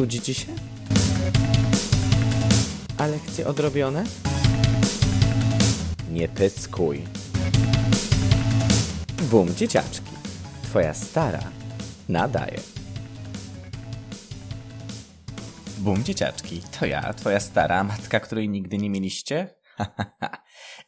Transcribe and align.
Nudzi 0.00 0.20
ci 0.20 0.34
się? 0.34 0.46
A 2.98 3.06
lekcje 3.06 3.46
odrobione? 3.46 4.04
Nie 6.10 6.28
pyskuj. 6.28 7.04
Bum, 9.30 9.54
dzieciaczki. 9.54 10.10
Twoja 10.62 10.94
stara 10.94 11.40
nadaje. 12.08 12.60
Bum, 15.78 16.04
dzieciaczki. 16.04 16.62
To 16.80 16.86
ja, 16.86 17.14
twoja 17.14 17.40
stara 17.40 17.84
matka, 17.84 18.20
której 18.20 18.48
nigdy 18.48 18.78
nie 18.78 18.90
mieliście? 18.90 19.54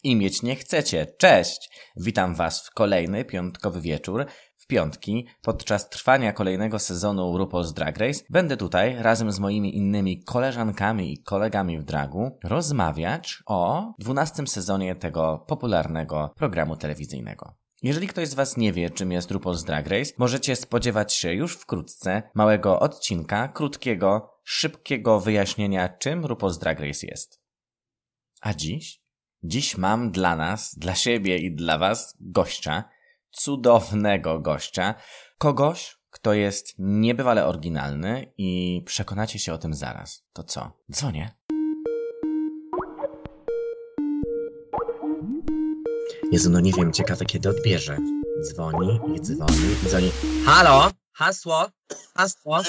I 0.04 0.16
mieć 0.16 0.42
nie 0.42 0.56
chcecie. 0.56 1.06
Cześć! 1.18 1.70
Witam 1.96 2.34
was 2.34 2.66
w 2.66 2.70
kolejny 2.70 3.24
piątkowy 3.24 3.80
wieczór. 3.80 4.26
Piątki, 4.72 5.26
podczas 5.42 5.88
trwania 5.88 6.32
kolejnego 6.32 6.78
sezonu 6.78 7.38
RuPaul's 7.38 7.72
Drag 7.72 7.98
Race, 7.98 8.24
będę 8.30 8.56
tutaj 8.56 8.96
razem 8.98 9.32
z 9.32 9.38
moimi 9.38 9.76
innymi 9.76 10.24
koleżankami 10.24 11.12
i 11.12 11.22
kolegami 11.22 11.78
w 11.78 11.84
dragu 11.84 12.38
rozmawiać 12.44 13.42
o 13.46 13.92
dwunastym 13.98 14.46
sezonie 14.46 14.94
tego 14.94 15.44
popularnego 15.48 16.34
programu 16.36 16.76
telewizyjnego. 16.76 17.54
Jeżeli 17.82 18.06
ktoś 18.06 18.28
z 18.28 18.34
Was 18.34 18.56
nie 18.56 18.72
wie, 18.72 18.90
czym 18.90 19.12
jest 19.12 19.30
RuPaul's 19.30 19.64
Drag 19.64 19.86
Race, 19.86 20.12
możecie 20.18 20.56
spodziewać 20.56 21.14
się 21.14 21.32
już 21.32 21.56
wkrótce 21.56 22.22
małego 22.34 22.80
odcinka, 22.80 23.48
krótkiego, 23.48 24.30
szybkiego 24.44 25.20
wyjaśnienia, 25.20 25.88
czym 25.88 26.22
RuPaul's 26.22 26.60
Drag 26.60 26.80
Race 26.80 27.06
jest. 27.06 27.40
A 28.40 28.54
dziś? 28.54 29.02
Dziś 29.42 29.76
mam 29.76 30.10
dla 30.10 30.36
nas, 30.36 30.74
dla 30.78 30.94
siebie 30.94 31.38
i 31.38 31.54
dla 31.54 31.78
Was 31.78 32.16
gościa, 32.20 32.84
cudownego 33.32 34.40
gościa, 34.40 34.94
kogoś, 35.38 35.96
kto 36.10 36.32
jest 36.34 36.74
niebywale 36.78 37.46
oryginalny 37.46 38.32
i 38.38 38.82
przekonacie 38.86 39.38
się 39.38 39.52
o 39.52 39.58
tym 39.58 39.74
zaraz. 39.74 40.24
To 40.32 40.42
co? 40.42 40.72
Dzwonię. 40.92 41.34
Jezu, 46.32 46.50
no 46.50 46.60
nie 46.60 46.72
wiem, 46.72 46.92
ciekawe 46.92 47.24
kiedy 47.24 47.48
odbierze. 47.48 47.98
Dzwoni 48.42 49.00
i 49.16 49.20
dzwoni 49.20 49.72
i 49.84 49.88
dzwoni. 49.88 50.10
Halo? 50.46 50.90
Hasło? 51.12 51.66
Hasło? 52.16 52.60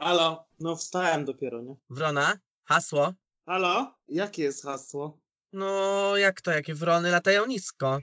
Halo, 0.00 0.44
no 0.60 0.76
wstałem 0.76 1.24
dopiero, 1.24 1.62
nie? 1.62 1.76
Wrona? 1.90 2.38
Hasło? 2.64 3.12
Halo? 3.46 3.94
Jakie 4.08 4.42
jest 4.42 4.62
hasło? 4.64 5.18
No, 5.52 6.16
jak 6.16 6.40
to, 6.40 6.50
jakie 6.50 6.74
wrony 6.74 7.10
latają 7.10 7.46
nisko? 7.46 7.98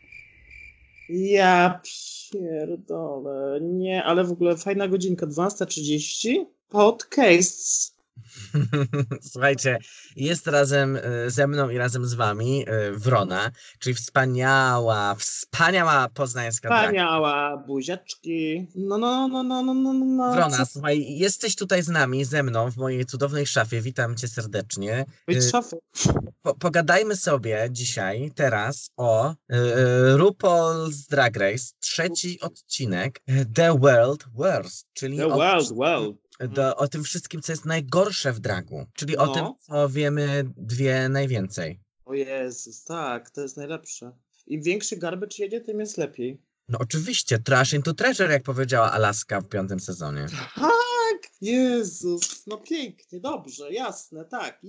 Ja 1.12 1.81
pierdolę. 2.31 3.59
Nie, 3.62 4.04
ale 4.04 4.23
w 4.23 4.31
ogóle 4.31 4.58
fajna 4.58 4.88
godzinka, 4.88 5.28
12.30? 5.28 6.45
Podcast. 6.70 8.00
Słuchajcie, 9.31 9.77
jest 10.16 10.47
razem 10.47 10.95
y, 10.95 11.02
ze 11.30 11.47
mną 11.47 11.69
i 11.69 11.77
razem 11.77 12.05
z 12.05 12.14
wami 12.14 12.66
y, 12.69 12.91
Wrona, 12.91 13.52
czyli 13.80 13.95
wspaniała, 13.95 15.16
wspaniała 15.16 16.09
poznańska 16.09 16.69
drag. 16.69 16.81
Wspaniała, 16.81 17.58
buziaczki. 17.58 18.67
No, 18.75 18.97
no, 18.97 19.27
no, 19.27 19.44
no, 19.44 19.64
no, 19.64 19.73
no, 19.73 19.94
no. 19.94 20.31
Wrona, 20.33 20.58
Co- 20.58 20.66
słuchaj, 20.66 21.05
jesteś 21.09 21.55
tutaj 21.55 21.83
z 21.83 21.88
nami, 21.88 22.25
ze 22.25 22.44
mną 22.44 22.72
w 22.72 22.77
mojej 22.77 23.05
cudownej 23.05 23.47
szafie. 23.47 23.81
Witam 23.81 24.16
cię 24.16 24.27
serdecznie. 24.27 25.05
Być 25.27 25.38
y, 25.38 25.49
szafy. 25.49 25.77
Po, 26.42 26.55
pogadajmy 26.55 27.16
sobie 27.16 27.67
dzisiaj, 27.72 28.31
teraz 28.36 28.92
o 28.97 29.31
y, 29.31 29.36
RuPaul's 30.17 31.08
Drag 31.09 31.38
Race, 31.38 31.66
trzeci 31.80 32.39
odcinek 32.39 33.22
The 33.53 33.80
World 33.80 34.25
Worst, 34.33 34.88
czyli 34.94 35.17
The 35.17 35.27
o, 35.27 35.30
world, 35.30 35.69
world. 35.75 36.16
Do, 36.50 36.75
o 36.75 36.88
tym 36.88 37.03
wszystkim, 37.03 37.42
co 37.42 37.52
jest 37.52 37.66
najgorsze 37.66 38.34
w 38.34 38.39
dragu, 38.39 38.86
czyli 38.94 39.17
o 39.17 39.26
No. 39.26 39.33
tym, 39.33 39.45
co 39.60 39.89
wiemy 39.89 40.43
dwie 40.58 41.10
najwięcej. 41.10 41.80
O 42.05 42.14
Jezus, 42.14 42.83
tak, 42.83 43.30
to 43.30 43.42
jest 43.42 43.58
najlepsze. 43.58 44.11
Im 44.48 44.61
większy 44.61 44.98
garbage 44.98 45.36
jedzie, 45.39 45.61
tym 45.61 45.80
jest 45.80 45.98
lepiej. 45.98 46.42
No 46.70 46.80
oczywiście, 46.80 47.39
Trash 47.39 47.73
into 47.73 47.93
Treasure, 47.93 48.32
jak 48.33 48.43
powiedziała 48.43 48.92
Alaska 48.92 49.42
w 49.42 49.48
piątym 49.48 49.80
sezonie. 49.80 50.26
Tak! 50.55 50.71
Jezus, 51.42 52.48
no 52.48 52.58
pięknie, 52.58 53.20
dobrze, 53.20 53.71
jasne, 53.73 54.26
tak. 54.26 54.61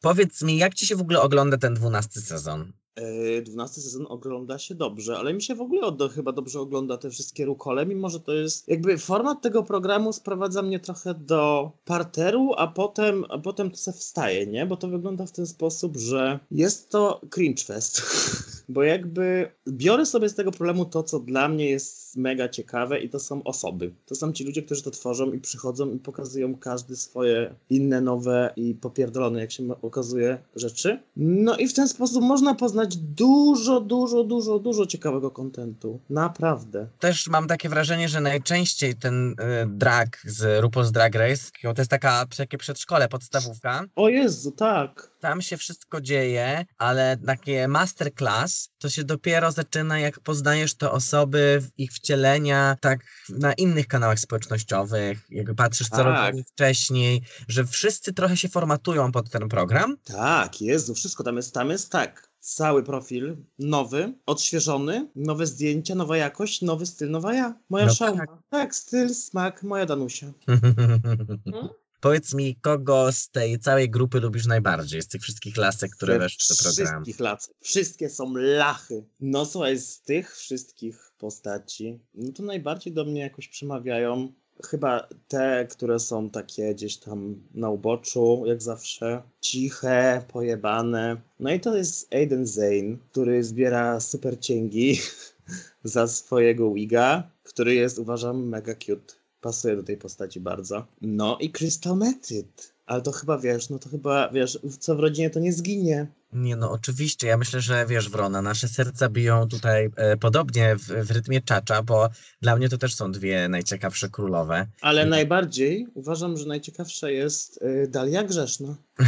Powiedz 0.00 0.42
mi, 0.42 0.56
jak 0.58 0.74
ci 0.74 0.86
się 0.86 0.96
w 0.96 1.00
ogóle 1.00 1.20
ogląda 1.20 1.58
ten 1.58 1.74
dwunasty 1.74 2.20
sezon? 2.20 2.72
Yy, 2.96 3.42
12 3.42 3.80
sezon 3.80 4.06
ogląda 4.08 4.58
się 4.58 4.74
dobrze, 4.74 5.18
ale 5.18 5.34
mi 5.34 5.42
się 5.42 5.54
w 5.54 5.60
ogóle 5.60 5.80
od, 5.82 6.12
chyba 6.12 6.32
dobrze 6.32 6.60
ogląda 6.60 6.98
te 6.98 7.10
wszystkie 7.10 7.44
rukole, 7.44 7.86
mimo 7.86 8.08
że 8.08 8.20
to 8.20 8.32
jest 8.32 8.68
jakby 8.68 8.98
format 8.98 9.42
tego 9.42 9.62
programu 9.62 10.12
sprowadza 10.12 10.62
mnie 10.62 10.80
trochę 10.80 11.14
do 11.14 11.72
parteru, 11.84 12.52
a 12.56 12.66
potem, 12.66 13.24
a 13.28 13.38
potem 13.38 13.70
to 13.70 13.76
se 13.76 13.92
wstaje, 13.92 14.46
nie? 14.46 14.66
Bo 14.66 14.76
to 14.76 14.88
wygląda 14.88 15.26
w 15.26 15.32
ten 15.32 15.46
sposób, 15.46 15.96
że 15.96 16.38
jest 16.50 16.90
to 16.90 17.20
cringe 17.30 17.64
fest. 17.64 18.02
Bo 18.72 18.82
jakby 18.82 19.50
biorę 19.68 20.06
sobie 20.06 20.28
z 20.28 20.34
tego 20.34 20.52
problemu 20.52 20.84
to, 20.84 21.02
co 21.02 21.20
dla 21.20 21.48
mnie 21.48 21.70
jest 21.70 22.16
mega 22.16 22.48
ciekawe 22.48 23.00
i 23.00 23.08
to 23.08 23.20
są 23.20 23.42
osoby. 23.42 23.92
To 24.06 24.14
są 24.14 24.32
ci 24.32 24.44
ludzie, 24.44 24.62
którzy 24.62 24.82
to 24.82 24.90
tworzą 24.90 25.32
i 25.32 25.40
przychodzą 25.40 25.90
i 25.90 25.98
pokazują 25.98 26.54
każdy 26.54 26.96
swoje 26.96 27.54
inne, 27.70 28.00
nowe 28.00 28.52
i 28.56 28.74
popierdolone, 28.74 29.40
jak 29.40 29.52
się 29.52 29.80
okazuje, 29.82 30.38
rzeczy. 30.56 31.00
No 31.16 31.56
i 31.56 31.68
w 31.68 31.74
ten 31.74 31.88
sposób 31.88 32.22
można 32.22 32.54
poznać 32.54 32.96
dużo, 32.96 33.80
dużo, 33.80 34.24
dużo, 34.24 34.58
dużo 34.58 34.86
ciekawego 34.86 35.30
kontentu. 35.30 36.00
Naprawdę. 36.10 36.86
Też 36.98 37.28
mam 37.28 37.46
takie 37.46 37.68
wrażenie, 37.68 38.08
że 38.08 38.20
najczęściej 38.20 38.94
ten 38.94 39.30
y, 39.30 39.34
drag 39.66 40.18
z 40.24 40.62
RuPaul's 40.64 40.90
Drag 40.90 41.14
Race, 41.14 41.50
to 41.62 41.74
jest 41.78 41.90
taka 41.90 42.26
takie 42.36 42.58
przedszkole, 42.58 43.08
podstawówka, 43.08 43.84
O 43.96 44.08
Jezu, 44.08 44.50
tak. 44.50 45.11
Tam 45.22 45.42
się 45.42 45.56
wszystko 45.56 46.00
dzieje, 46.00 46.64
ale 46.78 47.16
takie 47.26 47.68
masterclass 47.68 48.68
to 48.78 48.88
się 48.90 49.04
dopiero 49.04 49.52
zaczyna, 49.52 49.98
jak 49.98 50.20
poznajesz 50.20 50.74
te 50.74 50.90
osoby, 50.90 51.62
ich 51.78 51.92
wcielenia, 51.92 52.76
tak 52.80 53.00
na 53.28 53.52
innych 53.52 53.86
kanałach 53.88 54.18
społecznościowych, 54.18 55.18
jak 55.30 55.54
patrzysz, 55.54 55.88
co 55.88 55.96
Tak. 55.96 56.06
robili 56.06 56.44
wcześniej, 56.44 57.22
że 57.48 57.64
wszyscy 57.66 58.12
trochę 58.12 58.36
się 58.36 58.48
formatują 58.48 59.12
pod 59.12 59.30
ten 59.30 59.48
program. 59.48 59.96
Tak, 60.04 60.60
Jezu, 60.60 60.94
wszystko 60.94 61.24
tam 61.24 61.36
jest, 61.36 61.54
tam 61.54 61.70
jest 61.70 61.90
tak. 61.92 62.32
Cały 62.40 62.82
profil, 62.82 63.36
nowy, 63.58 64.14
odświeżony, 64.26 65.08
nowe 65.16 65.46
zdjęcia, 65.46 65.94
nowa 65.94 66.16
jakość, 66.16 66.62
nowy 66.62 66.86
styl, 66.86 67.10
nowa 67.10 67.34
ja. 67.34 67.54
Moja 67.70 67.86
No 67.86 67.94
szałma. 67.94 68.26
tak. 68.26 68.36
Tak. 68.50 68.74
styl, 68.74 69.14
smak, 69.14 69.62
moja 69.62 69.86
Danusia. 69.86 70.26
Powiedz 72.02 72.34
mi, 72.34 72.56
kogo 72.56 73.12
z 73.12 73.28
tej 73.28 73.58
całej 73.58 73.90
grupy 73.90 74.20
lubisz 74.20 74.46
najbardziej, 74.46 75.02
z 75.02 75.08
tych 75.08 75.22
wszystkich 75.22 75.56
lasek, 75.56 75.90
które 75.90 76.18
weszły 76.18 76.56
do 76.56 76.62
programu? 76.62 77.04
Wszystkich 77.04 77.20
lat. 77.20 77.50
Wszystkie 77.60 78.08
są 78.08 78.34
lachy. 78.36 79.04
No 79.20 79.46
słuchaj, 79.46 79.78
z 79.78 80.00
tych 80.00 80.36
wszystkich 80.36 81.12
postaci, 81.18 82.00
no 82.14 82.32
to 82.32 82.42
najbardziej 82.42 82.92
do 82.92 83.04
mnie 83.04 83.20
jakoś 83.20 83.48
przemawiają 83.48 84.32
chyba 84.66 85.08
te, 85.28 85.66
które 85.70 86.00
są 86.00 86.30
takie 86.30 86.74
gdzieś 86.74 86.96
tam 86.96 87.42
na 87.54 87.70
uboczu, 87.70 88.42
jak 88.46 88.62
zawsze. 88.62 89.22
Ciche, 89.40 90.24
pojebane. 90.32 91.16
No 91.40 91.52
i 91.52 91.60
to 91.60 91.76
jest 91.76 92.14
Aiden 92.14 92.46
Zane, 92.46 92.96
który 93.10 93.44
zbiera 93.44 94.00
super 94.00 94.40
cięgi 94.40 95.00
za 95.84 96.06
swojego 96.08 96.72
wiga, 96.72 97.30
który 97.42 97.74
jest 97.74 97.98
uważam 97.98 98.48
mega 98.48 98.74
cute. 98.74 99.21
Pasuje 99.42 99.76
do 99.76 99.82
tej 99.82 99.96
postaci 99.96 100.40
bardzo. 100.40 100.86
No 101.00 101.38
i 101.40 101.50
Crystal 101.50 101.96
Method. 101.96 102.72
Ale 102.86 103.02
to 103.02 103.12
chyba 103.12 103.38
wiesz, 103.38 103.70
no 103.70 103.78
to 103.78 103.88
chyba 103.88 104.28
wiesz, 104.28 104.58
co 104.80 104.96
w 104.96 105.00
rodzinie 105.00 105.30
to 105.30 105.40
nie 105.40 105.52
zginie. 105.52 106.06
Nie 106.32 106.56
no, 106.56 106.70
oczywiście. 106.70 107.26
Ja 107.26 107.36
myślę, 107.36 107.60
że 107.60 107.86
wiesz, 107.86 108.10
Wrona, 108.10 108.42
nasze 108.42 108.68
serca 108.68 109.08
biją 109.08 109.48
tutaj 109.48 109.90
e, 109.96 110.16
podobnie 110.16 110.76
w, 110.76 110.82
w 110.82 111.10
rytmie 111.10 111.40
czacza, 111.40 111.82
bo 111.82 112.08
dla 112.42 112.56
mnie 112.56 112.68
to 112.68 112.78
też 112.78 112.94
są 112.94 113.12
dwie 113.12 113.48
najciekawsze 113.48 114.08
królowe. 114.08 114.66
Ale 114.80 115.00
Mhm. 115.00 115.10
najbardziej 115.10 115.86
uważam, 115.94 116.36
że 116.36 116.46
najciekawsza 116.46 117.10
jest 117.10 117.62
y, 117.62 117.88
Dalia 117.88 118.22
Grzeszna. 118.22 118.76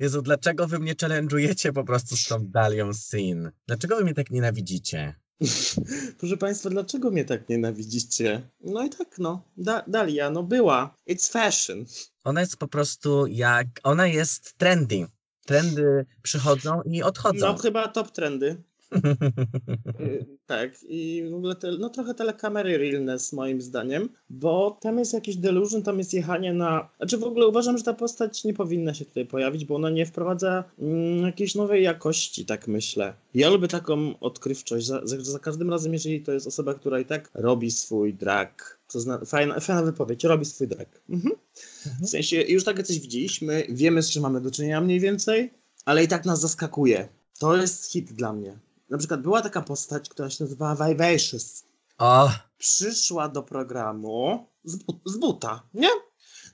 Jezu, 0.00 0.22
dlaczego 0.22 0.68
wy 0.68 0.78
mnie 0.78 0.94
challenge'ujecie 0.94 1.72
po 1.72 1.84
prostu 1.84 2.16
z 2.16 2.24
tą 2.24 2.46
Dalią 2.46 2.92
Sin? 2.94 3.50
Dlaczego 3.66 3.96
wy 3.96 4.04
mnie 4.04 4.14
tak 4.14 4.30
nienawidzicie? 4.30 5.14
Proszę 6.18 6.36
Państwa, 6.36 6.70
dlaczego 6.70 7.10
mnie 7.10 7.24
tak 7.24 7.48
nienawidzicie? 7.48 8.50
No 8.60 8.84
i 8.84 8.90
tak, 8.90 9.18
no. 9.18 9.44
Da 9.56 9.84
Dalia, 9.86 10.30
no 10.30 10.42
była. 10.42 10.94
It's 11.08 11.32
fashion. 11.32 11.84
Ona 12.24 12.40
jest 12.40 12.56
po 12.56 12.68
prostu 12.68 13.26
jak... 13.26 13.66
Ona 13.82 14.06
jest 14.06 14.58
trendy. 14.58 15.06
Trendy 15.46 16.06
przychodzą 16.22 16.82
i 16.82 17.02
odchodzą. 17.02 17.46
No 17.46 17.58
chyba 17.58 17.88
top 17.88 18.10
trendy. 18.10 18.62
Y, 20.00 20.26
tak, 20.46 20.70
i 20.88 21.24
w 21.30 21.34
ogóle 21.34 21.54
te, 21.54 21.72
no 21.78 21.88
trochę 21.88 22.14
telekamery 22.14 22.78
realness 22.78 23.32
moim 23.32 23.62
zdaniem, 23.62 24.08
bo 24.30 24.78
tam 24.80 24.98
jest 24.98 25.12
jakiś 25.12 25.36
delusion, 25.36 25.82
tam 25.82 25.98
jest 25.98 26.14
jechanie 26.14 26.52
na... 26.52 26.88
Znaczy 26.96 27.18
w 27.18 27.24
ogóle 27.24 27.46
uważam, 27.46 27.78
że 27.78 27.84
ta 27.84 27.94
postać 27.94 28.44
nie 28.44 28.54
powinna 28.54 28.94
się 28.94 29.04
tutaj 29.04 29.26
pojawić, 29.26 29.64
bo 29.64 29.74
ona 29.74 29.90
nie 29.90 30.06
wprowadza 30.06 30.64
mm, 30.78 31.26
jakiejś 31.26 31.54
nowej 31.54 31.84
jakości, 31.84 32.46
tak 32.46 32.68
myślę. 32.68 33.14
Ja 33.34 33.50
lubię 33.50 33.68
taką 33.68 34.18
odkrywczość, 34.18 34.86
za, 34.86 35.06
za, 35.06 35.20
za 35.20 35.38
każdym 35.38 35.70
razem, 35.70 35.92
jeżeli 35.92 36.20
to 36.20 36.32
jest 36.32 36.46
osoba, 36.46 36.74
która 36.74 37.00
i 37.00 37.04
tak 37.04 37.30
robi 37.34 37.70
swój 37.70 38.14
drag 38.14 38.78
To 38.92 39.00
zna, 39.00 39.18
fajna, 39.24 39.60
fajna 39.60 39.82
wypowiedź, 39.82 40.24
robi 40.24 40.44
swój 40.44 40.68
drag. 40.68 41.02
Mhm. 41.10 41.34
W 42.02 42.08
sensie, 42.08 42.42
już 42.42 42.64
takie 42.64 42.82
coś 42.82 43.00
widzieliśmy, 43.00 43.66
wiemy 43.68 44.02
z 44.02 44.10
czym 44.10 44.22
mamy 44.22 44.40
do 44.40 44.50
czynienia 44.50 44.80
mniej 44.80 45.00
więcej, 45.00 45.50
ale 45.84 46.04
i 46.04 46.08
tak 46.08 46.24
nas 46.24 46.40
zaskakuje. 46.40 47.08
To 47.38 47.56
jest 47.56 47.92
hit 47.92 48.12
dla 48.12 48.32
mnie. 48.32 48.58
Na 48.92 48.98
przykład 48.98 49.22
była 49.22 49.42
taka 49.42 49.62
postać, 49.62 50.08
która 50.08 50.30
się 50.30 50.44
nazywała 50.44 50.74
Vivacious. 50.74 51.64
O, 51.98 52.30
Przyszła 52.58 53.28
do 53.28 53.42
programu 53.42 54.46
z, 54.64 54.78
z 55.04 55.16
buta, 55.16 55.62
nie? 55.74 55.88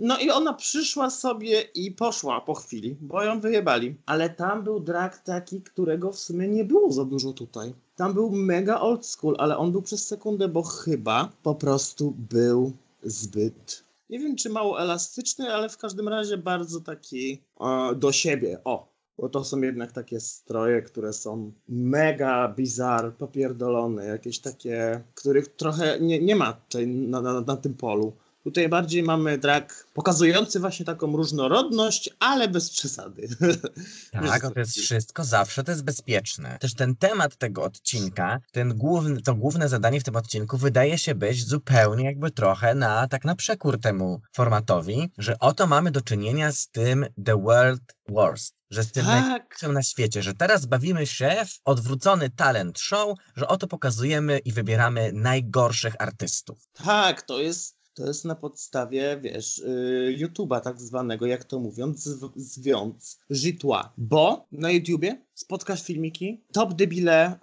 No 0.00 0.19
i 0.19 0.31
ona 0.31 0.52
przyszła 0.55 1.11
sobie 1.11 1.61
i 1.61 1.90
poszła 1.93 2.40
po 2.40 2.55
chwili, 2.55 2.96
bo 3.00 3.23
ją 3.23 3.40
wyjebali. 3.40 3.96
Ale 4.06 4.31
tam 4.31 4.64
był 4.64 4.81
drag 4.81 5.19
taki, 5.19 5.62
którego 5.62 6.12
w 6.12 6.19
sumie 6.19 6.49
nie 6.49 6.64
było 6.64 6.93
za 6.93 7.05
dużo 7.05 7.32
tutaj. 7.32 7.75
Tam 7.96 8.14
był 8.14 8.31
mega 8.31 8.81
old 8.81 9.06
school, 9.06 9.37
ale 9.38 9.56
on 9.56 9.73
był 9.73 9.82
przez 9.82 10.06
sekundę, 10.06 10.49
bo 10.49 10.62
chyba 10.62 11.32
po 11.43 11.55
prostu 11.55 12.14
był 12.19 12.73
zbyt. 13.02 13.85
Nie 14.11 14.19
wiem, 14.19 14.37
czy 14.37 14.50
mało 14.50 14.81
elastyczny, 14.81 15.55
ale 15.55 15.69
w 15.69 15.79
każdym 15.79 16.08
razie 16.08 16.38
bardzo 16.38 16.81
taki 16.81 17.43
e, 17.61 17.94
do 17.94 18.12
siebie. 18.12 18.61
O, 18.64 18.97
bo 19.18 19.28
to 19.28 19.44
są 19.44 19.60
jednak 19.60 19.92
takie 19.92 20.20
stroje, 20.20 20.82
które 20.82 21.12
są 21.12 21.52
mega 21.68 22.54
bizar, 22.56 23.14
popierdolone, 23.14 24.04
jakieś 24.04 24.38
takie, 24.38 25.00
których 25.14 25.48
trochę 25.48 26.00
nie, 26.00 26.20
nie 26.20 26.36
ma 26.36 26.56
na, 26.86 27.20
na, 27.20 27.40
na 27.40 27.56
tym 27.56 27.74
polu. 27.74 28.12
Tutaj 28.44 28.69
bardziej 28.69 29.02
mamy 29.02 29.38
drag 29.38 29.87
pokazujący 29.94 30.61
właśnie 30.61 30.87
taką 30.87 31.17
różnorodność, 31.17 32.11
ale 32.19 32.49
bez 32.49 32.70
przesady. 32.70 33.29
tak, 34.12 34.43
to 34.43 34.61
jest 34.61 34.79
wszystko, 34.79 35.25
zawsze 35.25 35.64
to 35.64 35.70
jest 35.73 35.85
bezpieczne. 35.85 36.58
Też 36.58 36.75
ten 36.75 36.96
temat 36.96 37.37
tego 37.37 37.64
odcinka, 37.64 38.40
ten 38.52 38.75
główny, 38.75 39.23
to 39.23 39.35
główne 39.35 39.69
zadanie 39.69 40.00
w 40.00 40.05
tym 40.05 40.17
odcinku 40.17 40.56
wydaje 40.56 40.99
się 40.99 41.14
być 41.14 41.46
zupełnie 41.46 42.05
jakby 42.05 42.31
trochę 42.31 42.75
na, 42.75 43.08
tak 43.08 43.25
na 43.25 43.35
przekór 43.35 43.81
temu 43.81 44.20
formatowi, 44.32 45.11
że 45.19 45.38
oto 45.38 45.67
mamy 45.67 45.90
do 45.90 46.00
czynienia 46.00 46.52
z 46.52 46.69
tym 46.69 47.06
The 47.25 47.43
World 47.43 47.82
Worst, 48.08 48.55
że 48.70 48.85
z 48.85 48.93
tym 48.93 49.05
Tak, 49.05 49.62
na 49.62 49.82
świecie, 49.82 50.23
że 50.23 50.35
teraz 50.35 50.67
bawimy 50.67 51.06
się 51.06 51.44
w 51.46 51.61
odwrócony 51.64 52.31
talent 52.31 52.79
show, 52.79 53.19
że 53.37 53.49
oto 53.49 53.67
pokazujemy 53.67 54.38
i 54.38 54.52
wybieramy 54.52 55.11
najgorszych 55.14 55.94
artystów. 55.99 56.58
tak, 56.85 57.23
to 57.23 57.40
jest, 57.40 57.77
to 57.98 58.06
jest 58.06 58.24
na 58.24 58.34
podstawie, 58.34 59.20
wiesz, 59.22 59.58
y, 59.58 60.16
YouTube'a 60.18 60.60
tak 60.60 60.80
zwanego, 60.80 61.26
jak 61.26 61.44
to 61.44 61.60
mówią, 61.60 61.92
zw- 61.92 62.32
zwiąc, 62.36 63.18
żitła. 63.30 63.92
Bo 63.96 64.46
na 64.52 64.70
YouTubie 64.70 65.22
spotkasz 65.34 65.82
filmiki, 65.82 66.44
top 66.52 66.74
debile 66.74 67.34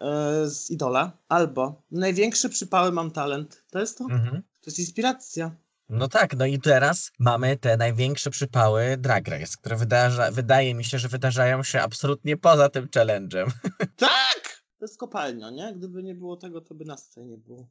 y, 0.46 0.50
z 0.50 0.72
Idola, 0.72 1.18
albo 1.28 1.81
największe 1.92 2.50
przypały 2.50 2.92
mam 2.92 3.12
talent. 3.12 3.63
To 3.72 3.80
jest 3.80 3.98
to. 3.98 4.04
Mhm. 4.04 4.42
To 4.42 4.66
jest 4.66 4.80
inspiracja. 4.80 5.56
No 5.90 6.07
tak, 6.07 6.38
no 6.38 6.46
i 6.46 6.60
teraz 6.60 7.12
mamy 7.19 7.58
te 7.58 7.78
największe 7.78 8.30
przypały 8.30 8.98
Drag 8.98 9.28
Race, 9.28 9.58
które 9.62 9.75
wydarza, 9.75 10.31
wydaje 10.31 10.75
mi 10.75 10.84
się, 10.84 11.00
że 11.00 11.08
wydarzają 11.08 11.63
się 11.63 11.81
absolutnie 11.81 12.38
poza 12.38 12.69
tym 12.69 12.88
challenge'em. 12.88 13.51
Tak! 13.98 14.63
To 14.80 14.86
jest 14.86 14.98
kopalnia, 14.98 15.50
nie? 15.51 15.74
Gdyby 15.78 16.04
nie 16.04 16.16
było 16.16 16.38
tego, 16.38 16.62
to 16.62 16.75
by 16.75 16.86
nas 16.86 17.10
tutaj 17.10 17.25
nie 17.25 17.38
było. 17.38 17.68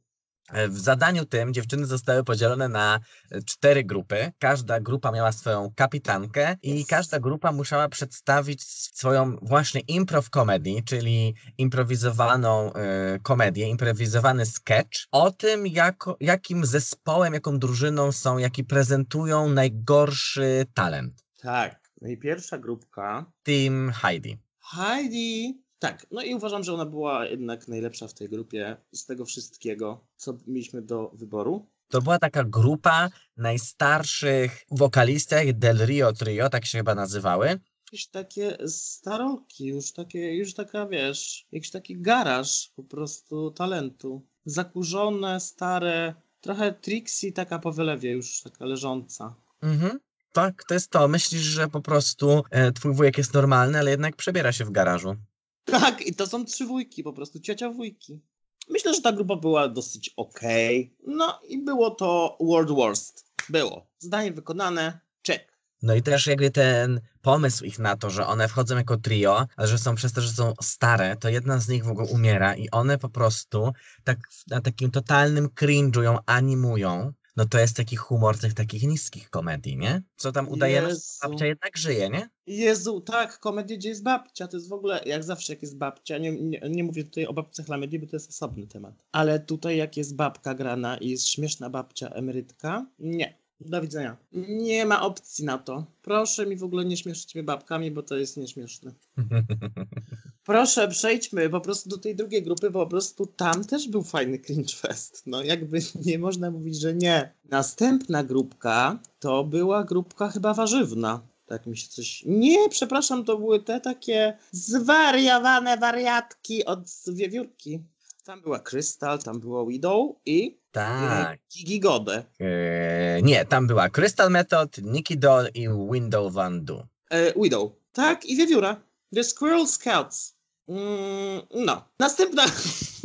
E, 0.51 0.67
W 0.67 0.79
zadaniu 0.79 1.25
tym 1.25 1.53
dziewczyny 1.53 1.85
zostały 1.85 2.23
podzielone 2.23 2.69
na 2.69 2.99
e, 3.31 3.41
cztery 3.41 3.83
grupy. 3.83 4.31
Każda 4.39 4.79
grupa 4.79 5.11
miała 5.11 5.31
swoją 5.31 5.71
kapitankę 5.75 6.55
i 6.61 6.85
każda 6.85 7.19
grupa 7.19 7.51
musiała 7.51 7.89
przedstawić 7.89 8.63
swoją 8.63 9.35
właśnie 9.41 9.81
improv 9.81 10.29
comedy, 10.29 10.71
czyli 10.85 11.35
improwizowaną 11.57 12.73
e, 12.73 13.19
komedię, 13.19 13.69
improwizowany 13.69 14.45
sketch 14.45 15.07
o 15.11 15.31
tym, 15.31 15.67
jako, 15.67 16.17
jakim 16.19 16.65
zespołem, 16.65 17.33
jaką 17.33 17.59
drużyną 17.59 18.11
są, 18.11 18.37
jaki 18.37 18.63
prezentują 18.63 19.49
najgorszy 19.49 20.65
talent. 20.73 21.23
Tak. 21.41 21.85
No 22.01 22.09
i 22.09 22.17
pierwsza 22.17 22.57
grupka. 22.57 23.31
Team 23.43 23.91
Heidi. 23.91 24.37
Heidi. 24.59 25.64
Tak, 25.79 26.07
no 26.11 26.21
i 26.21 26.35
uważam, 26.35 26.63
że 26.63 26.73
ona 26.73 26.85
była 26.85 27.25
jednak 27.25 27.67
najlepsza 27.67 28.07
w 28.07 28.13
tej 28.13 28.29
grupie 28.29 28.77
z 28.91 29.05
tego 29.05 29.25
wszystkiego, 29.25 30.07
co 30.15 30.37
mieliśmy 30.47 30.81
do 30.81 31.11
wyboru. 31.13 31.67
To 31.87 32.01
była 32.01 32.19
taka 32.19 32.43
grupa 32.43 33.09
najstarszych 33.37 34.65
wokalistek 34.71 35.57
Del 35.57 35.85
Rio 35.85 36.13
Trio, 36.13 36.49
tak 36.49 36.65
się 36.65 36.77
chyba 36.77 36.95
nazywały. 36.95 37.59
Jakieś 37.85 38.07
takie 38.07 38.57
starolki, 38.67 39.65
już 39.65 39.93
takie, 39.93 40.35
już 40.35 40.53
taka, 40.53 40.87
wiesz, 40.87 41.45
jakiś 41.51 41.71
taki 41.71 42.01
garaż 42.01 42.71
po 42.75 42.83
prostu 42.83 43.51
talentu. 43.51 44.27
Zakurzone, 44.45 45.39
stare, 45.39 46.13
trochę 46.41 46.73
Trixie 46.73 47.31
taka 47.31 47.59
po 47.59 47.71
wylewie 47.71 48.11
już, 48.11 48.41
taka 48.41 48.65
leżąca. 48.65 49.35
Mhm. 49.61 49.99
Tak, 50.31 50.63
to 50.63 50.73
jest 50.73 50.91
to. 50.91 51.07
Myślisz, 51.07 51.41
że 51.41 51.67
po 51.67 51.81
prostu 51.81 52.43
e, 52.49 52.71
twój 52.71 52.93
wujek 52.93 53.17
jest 53.17 53.33
normalny, 53.33 53.79
ale 53.79 53.91
jednak 53.91 54.15
przebiera 54.15 54.51
się 54.51 54.65
w 54.65 54.71
garażu. 54.71 55.15
Tak, 55.65 56.01
i 56.01 56.15
to 56.15 56.27
są 56.27 56.45
trzy 56.45 56.65
wujki, 56.65 57.03
po 57.03 57.13
prostu 57.13 57.39
ciocia 57.39 57.69
wujki. 57.69 58.21
Myślę, 58.69 58.93
że 58.93 59.01
ta 59.01 59.11
grupa 59.11 59.35
była 59.35 59.69
dosyć 59.69 60.13
okej. 60.17 60.95
No 61.07 61.39
i 61.47 61.57
było 61.57 61.91
to 61.91 62.37
World 62.41 62.71
Worst. 62.71 63.25
Było. 63.49 63.87
Zdanie 63.99 64.31
wykonane. 64.31 64.99
Check. 65.27 65.55
No 65.81 65.95
i 65.95 66.01
też 66.01 66.27
jakby 66.27 66.51
ten 66.51 67.01
pomysł 67.21 67.65
ich 67.65 67.79
na 67.79 67.97
to, 67.97 68.09
że 68.09 68.27
one 68.27 68.47
wchodzą 68.47 68.77
jako 68.77 68.97
trio, 68.97 69.47
ale 69.55 69.67
że 69.67 69.77
są 69.77 69.95
przez 69.95 70.13
to, 70.13 70.21
że 70.21 70.29
są 70.29 70.53
stare, 70.61 71.15
to 71.15 71.29
jedna 71.29 71.59
z 71.59 71.67
nich 71.67 71.85
w 71.85 71.89
ogóle 71.89 72.07
umiera 72.07 72.55
i 72.55 72.69
one 72.69 72.97
po 72.97 73.09
prostu 73.09 73.71
tak 74.03 74.17
na 74.47 74.61
takim 74.61 74.91
totalnym 74.91 75.47
cringe'u 75.47 76.01
ją 76.01 76.17
animują. 76.25 77.13
No 77.35 77.45
to 77.45 77.59
jest 77.59 77.75
taki 77.75 77.95
humor 77.95 78.39
tych 78.39 78.53
takich 78.53 78.83
niskich 78.83 79.29
komedii, 79.29 79.77
nie? 79.77 80.03
Co 80.15 80.31
tam 80.31 80.49
udajemy, 80.49 80.87
Jezu. 80.87 81.19
babcia 81.23 81.45
jednak 81.45 81.77
żyje, 81.77 82.09
nie? 82.09 82.29
Jezu, 82.47 83.01
tak, 83.01 83.39
komedia, 83.39 83.77
gdzie 83.77 83.89
jest 83.89 84.03
babcia, 84.03 84.47
to 84.47 84.57
jest 84.57 84.69
w 84.69 84.73
ogóle, 84.73 85.01
jak 85.05 85.23
zawsze 85.23 85.53
jak 85.53 85.61
jest 85.61 85.77
babcia, 85.77 86.17
nie, 86.17 86.31
nie, 86.31 86.61
nie 86.69 86.83
mówię 86.83 87.03
tutaj 87.03 87.25
o 87.25 87.33
babcach 87.33 87.67
Lamedii, 87.67 87.99
bo 87.99 88.07
to 88.07 88.15
jest 88.15 88.29
osobny 88.29 88.67
temat. 88.67 89.05
Ale 89.11 89.39
tutaj 89.39 89.77
jak 89.77 89.97
jest 89.97 90.15
babka 90.15 90.53
grana 90.53 90.97
i 90.97 91.09
jest 91.09 91.27
śmieszna 91.27 91.69
babcia 91.69 92.09
emerytka, 92.09 92.87
nie. 92.99 93.44
Do 93.61 93.81
widzenia. 93.81 94.17
Nie 94.47 94.85
ma 94.85 95.01
opcji 95.01 95.45
na 95.45 95.57
to. 95.57 95.85
Proszę 96.01 96.45
mi 96.45 96.55
w 96.55 96.63
ogóle 96.63 96.85
nie 96.85 96.97
śmieszyć 96.97 97.35
mnie 97.35 97.43
babkami, 97.43 97.91
bo 97.91 98.03
to 98.03 98.17
jest 98.17 98.37
nieśmieszne. 98.37 98.91
Proszę, 100.45 100.87
przejdźmy 100.87 101.49
po 101.49 101.61
prostu 101.61 101.89
do 101.89 101.97
tej 101.97 102.15
drugiej 102.15 102.43
grupy, 102.43 102.69
bo 102.69 102.83
po 102.83 102.89
prostu 102.89 103.25
tam 103.25 103.63
też 103.63 103.87
był 103.87 104.03
fajny 104.03 104.39
cringe 104.39 104.73
fest. 104.73 105.23
No 105.25 105.43
jakby 105.43 105.79
nie 106.05 106.19
można 106.19 106.51
mówić, 106.51 106.79
że 106.79 106.93
nie. 106.93 107.33
Następna 107.45 108.23
grupka 108.23 108.99
to 109.19 109.43
była 109.43 109.83
grupka 109.83 110.29
chyba 110.29 110.53
warzywna. 110.53 111.21
Tak 111.45 111.65
mi 111.65 111.77
się 111.77 111.87
coś... 111.87 112.23
Nie, 112.25 112.69
przepraszam, 112.69 113.23
to 113.23 113.37
były 113.37 113.63
te 113.63 113.81
takie 113.81 114.37
zwariowane 114.51 115.77
wariatki 115.77 116.65
od 116.65 116.79
wiewiórki. 117.07 117.83
Tam 118.25 118.41
była 118.41 118.59
Krystal, 118.59 119.19
tam 119.19 119.39
była 119.39 119.65
Widow 119.65 120.15
i 120.25 120.59
tak. 120.71 121.39
Gigi 121.57 121.79
Gode. 121.79 122.23
Eee, 122.39 123.23
nie, 123.23 123.45
tam 123.45 123.67
była 123.67 123.89
Crystal 123.89 124.31
Method, 124.31 124.77
Nicky 124.77 125.17
Doll 125.17 125.49
i 125.53 125.67
Window 125.91 126.33
Van 126.33 126.65
Du. 126.65 126.87
E, 127.09 127.33
Widow. 127.33 127.71
Tak, 127.91 128.25
i 128.25 128.37
wiewióra. 128.37 128.81
The 129.15 129.23
Squirrel 129.23 129.67
Scouts. 129.67 130.35
Mm, 130.67 131.41
no. 131.65 131.85
Następna. 131.99 132.45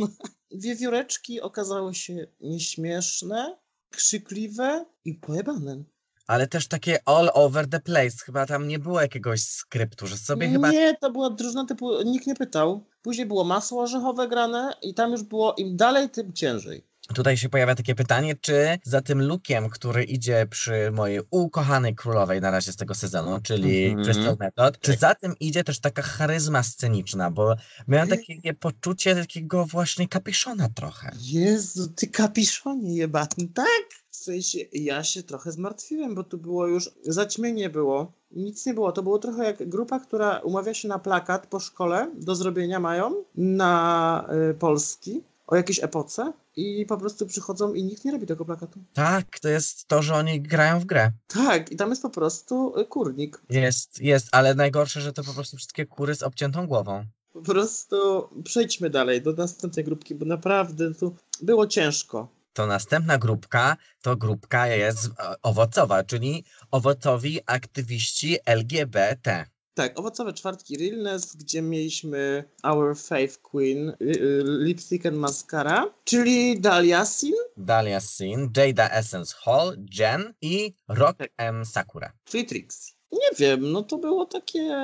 Wiewióreczki 0.63 1.41
okazały 1.41 1.95
się 1.95 2.27
nieśmieszne, 2.39 3.57
krzykliwe 3.89 4.85
i 5.05 5.13
pojebane. 5.13 5.83
Ale 6.27 6.47
też 6.47 6.67
takie 6.67 6.99
all 7.05 7.29
over 7.33 7.69
the 7.69 7.79
place. 7.79 8.17
Chyba 8.25 8.45
tam 8.45 8.67
nie 8.67 8.79
było 8.79 9.01
jakiegoś 9.01 9.43
skryptu, 9.43 10.07
że 10.07 10.17
sobie 10.17 10.49
chyba. 10.49 10.71
Nie, 10.71 10.95
to 11.01 11.11
była 11.11 11.29
drużyna 11.29 11.65
typu, 11.65 12.01
nikt 12.03 12.27
nie 12.27 12.35
pytał. 12.35 12.85
Później 13.01 13.25
było 13.25 13.43
masło 13.43 13.83
orzechowe 13.83 14.27
grane 14.27 14.73
i 14.81 14.93
tam 14.93 15.11
już 15.11 15.23
było 15.23 15.53
im 15.57 15.77
dalej, 15.77 16.09
tym 16.09 16.33
ciężej. 16.33 16.91
Tutaj 17.15 17.37
się 17.37 17.49
pojawia 17.49 17.75
takie 17.75 17.95
pytanie, 17.95 18.35
czy 18.41 18.79
za 18.83 19.01
tym 19.01 19.21
lookiem, 19.21 19.69
który 19.69 20.03
idzie 20.03 20.47
przy 20.49 20.91
mojej 20.91 21.21
ukochanej 21.31 21.95
królowej 21.95 22.41
na 22.41 22.51
razie 22.51 22.71
z 22.71 22.75
tego 22.75 22.95
sezonu, 22.95 23.39
czyli 23.43 23.85
Mhm. 23.85 24.05
Crystal 24.05 24.37
Method, 24.39 24.79
czy 24.79 24.93
za 24.93 25.15
tym 25.15 25.35
idzie 25.39 25.63
też 25.63 25.79
taka 25.79 26.01
charyzma 26.01 26.63
sceniczna, 26.63 27.31
bo 27.31 27.55
miałem 27.87 28.09
takie 28.09 28.53
poczucie 28.53 29.15
takiego 29.15 29.65
właśnie 29.65 30.07
kapiszona 30.07 30.69
trochę. 30.75 31.11
Jezu, 31.21 31.87
ty 31.87 32.07
kapiszonie 32.07 32.95
jebany, 32.95 33.47
tak? 33.53 34.01
W 34.21 34.23
sensie, 34.23 34.59
ja 34.73 35.03
się 35.03 35.23
trochę 35.23 35.51
zmartwiłem, 35.51 36.15
bo 36.15 36.23
tu 36.23 36.37
było 36.37 36.67
już, 36.67 36.89
zaćmienie 37.03 37.69
było, 37.69 38.11
nic 38.31 38.65
nie 38.65 38.73
było. 38.73 38.91
To 38.91 39.03
było 39.03 39.19
trochę 39.19 39.43
jak 39.43 39.69
grupa, 39.69 39.99
która 39.99 40.39
umawia 40.39 40.73
się 40.73 40.87
na 40.87 40.99
plakat 40.99 41.47
po 41.47 41.59
szkole, 41.59 42.11
do 42.13 42.35
zrobienia 42.35 42.79
mają, 42.79 43.23
na 43.35 44.29
y, 44.51 44.53
Polski, 44.53 45.23
o 45.47 45.55
jakiejś 45.55 45.83
epoce 45.83 46.33
i 46.55 46.85
po 46.85 46.97
prostu 46.97 47.25
przychodzą 47.25 47.73
i 47.73 47.83
nikt 47.83 48.05
nie 48.05 48.11
robi 48.11 48.27
tego 48.27 48.45
plakatu. 48.45 48.79
Tak, 48.93 49.39
to 49.39 49.49
jest 49.49 49.87
to, 49.87 50.01
że 50.01 50.15
oni 50.15 50.41
grają 50.41 50.79
w 50.79 50.85
grę. 50.85 51.11
Tak, 51.27 51.71
i 51.71 51.75
tam 51.75 51.89
jest 51.89 52.01
po 52.01 52.09
prostu 52.09 52.79
y, 52.79 52.85
kurnik. 52.85 53.41
Jest, 53.49 54.01
jest, 54.01 54.27
ale 54.31 54.55
najgorsze, 54.55 55.01
że 55.01 55.13
to 55.13 55.23
po 55.23 55.33
prostu 55.33 55.57
wszystkie 55.57 55.85
kury 55.85 56.15
z 56.15 56.23
obciętą 56.23 56.67
głową. 56.67 57.05
Po 57.33 57.41
prostu 57.41 58.27
przejdźmy 58.43 58.89
dalej 58.89 59.21
do 59.21 59.33
następnej 59.33 59.85
grupki, 59.85 60.15
bo 60.15 60.25
naprawdę 60.25 60.93
tu 60.93 61.15
było 61.41 61.67
ciężko. 61.67 62.40
To 62.53 62.67
następna 62.67 63.17
grupka 63.17 63.77
to 64.01 64.15
grupka 64.15 64.67
jest 64.67 65.05
e, 65.05 65.35
owocowa, 65.41 66.03
czyli 66.03 66.45
owocowi 66.71 67.39
aktywiści 67.45 68.37
LGBT. 68.45 69.45
Tak, 69.73 69.99
owocowe 69.99 70.33
czwartki 70.33 70.77
Realness, 70.77 71.35
gdzie 71.35 71.61
mieliśmy 71.61 72.43
Our 72.63 72.97
Faith 72.97 73.37
Queen, 73.37 73.89
y, 73.89 73.95
y, 74.01 74.43
Lipstick 74.45 75.05
and 75.05 75.17
Mascara, 75.17 75.85
czyli 76.03 76.59
Dalia 76.61 77.05
Sin, 77.05 77.33
Dahlia 77.57 77.99
Sin, 77.99 78.49
Jada 78.57 78.89
Essence 78.89 79.35
Hall, 79.43 79.77
Jen 79.99 80.33
i 80.41 80.73
Rock 80.87 81.17
Tak. 81.17 81.31
M. 81.37 81.65
Sakura. 81.65 82.13
czyli 82.25 82.45
Trixie. 82.45 82.95
Nie 83.11 83.29
wiem, 83.37 83.71
no 83.71 83.83
to 83.83 83.97
było 83.97 84.25
takie 84.25 84.75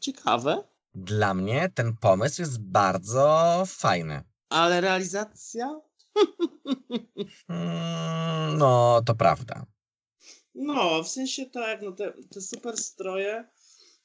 ciekawe, 0.00 0.64
Dla 0.94 1.34
mnie 1.34 1.70
ten 1.74 1.96
pomysł 1.96 2.42
jest 2.42 2.58
bardzo 2.60 3.62
fajny. 3.66 4.22
ale 4.48 4.80
realizacja? 4.80 5.80
Mm, 7.48 8.58
no, 8.58 9.02
to 9.06 9.14
prawda. 9.14 9.66
No, 10.54 11.02
w 11.02 11.08
sensie 11.08 11.46
tak, 11.46 11.82
no 11.82 11.92
te, 11.92 12.12
te 12.30 12.40
super 12.40 12.76
stroje, 12.76 13.48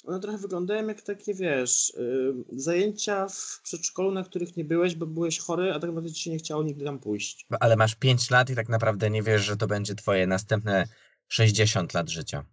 one 0.04 0.20
trochę 0.20 0.38
wyglądają 0.38 0.88
jak 0.88 1.02
takie, 1.02 1.34
wiesz, 1.34 1.90
y, 1.90 2.34
zajęcia 2.52 3.28
w 3.28 3.62
przedszkolu, 3.64 4.12
na 4.12 4.24
których 4.24 4.58
nie 4.58 4.66
byłeś, 4.66 4.96
bo 4.96 5.06
byłeś 5.06 5.40
chory, 5.40 5.74
a 5.74 5.80
tak 5.80 5.90
naprawdę 5.90 6.12
ci 6.12 6.24
się 6.24 6.32
nie 6.32 6.38
chciało 6.38 6.64
nigdy 6.64 6.86
tam 6.86 7.00
pójść. 7.00 7.46
Ale 7.60 7.76
masz 7.76 7.96
5 7.96 8.30
lat 8.30 8.50
i 8.50 8.56
tak 8.56 8.70
naprawdę 8.70 9.10
nie 9.10 9.24
wiesz, 9.24 9.42
że 9.46 9.58
to 9.58 9.68
będzie 9.68 9.96
twoje 9.96 10.28
następne 10.28 10.88
60 11.28 11.94
lat 11.94 12.10
życia. 12.10 12.46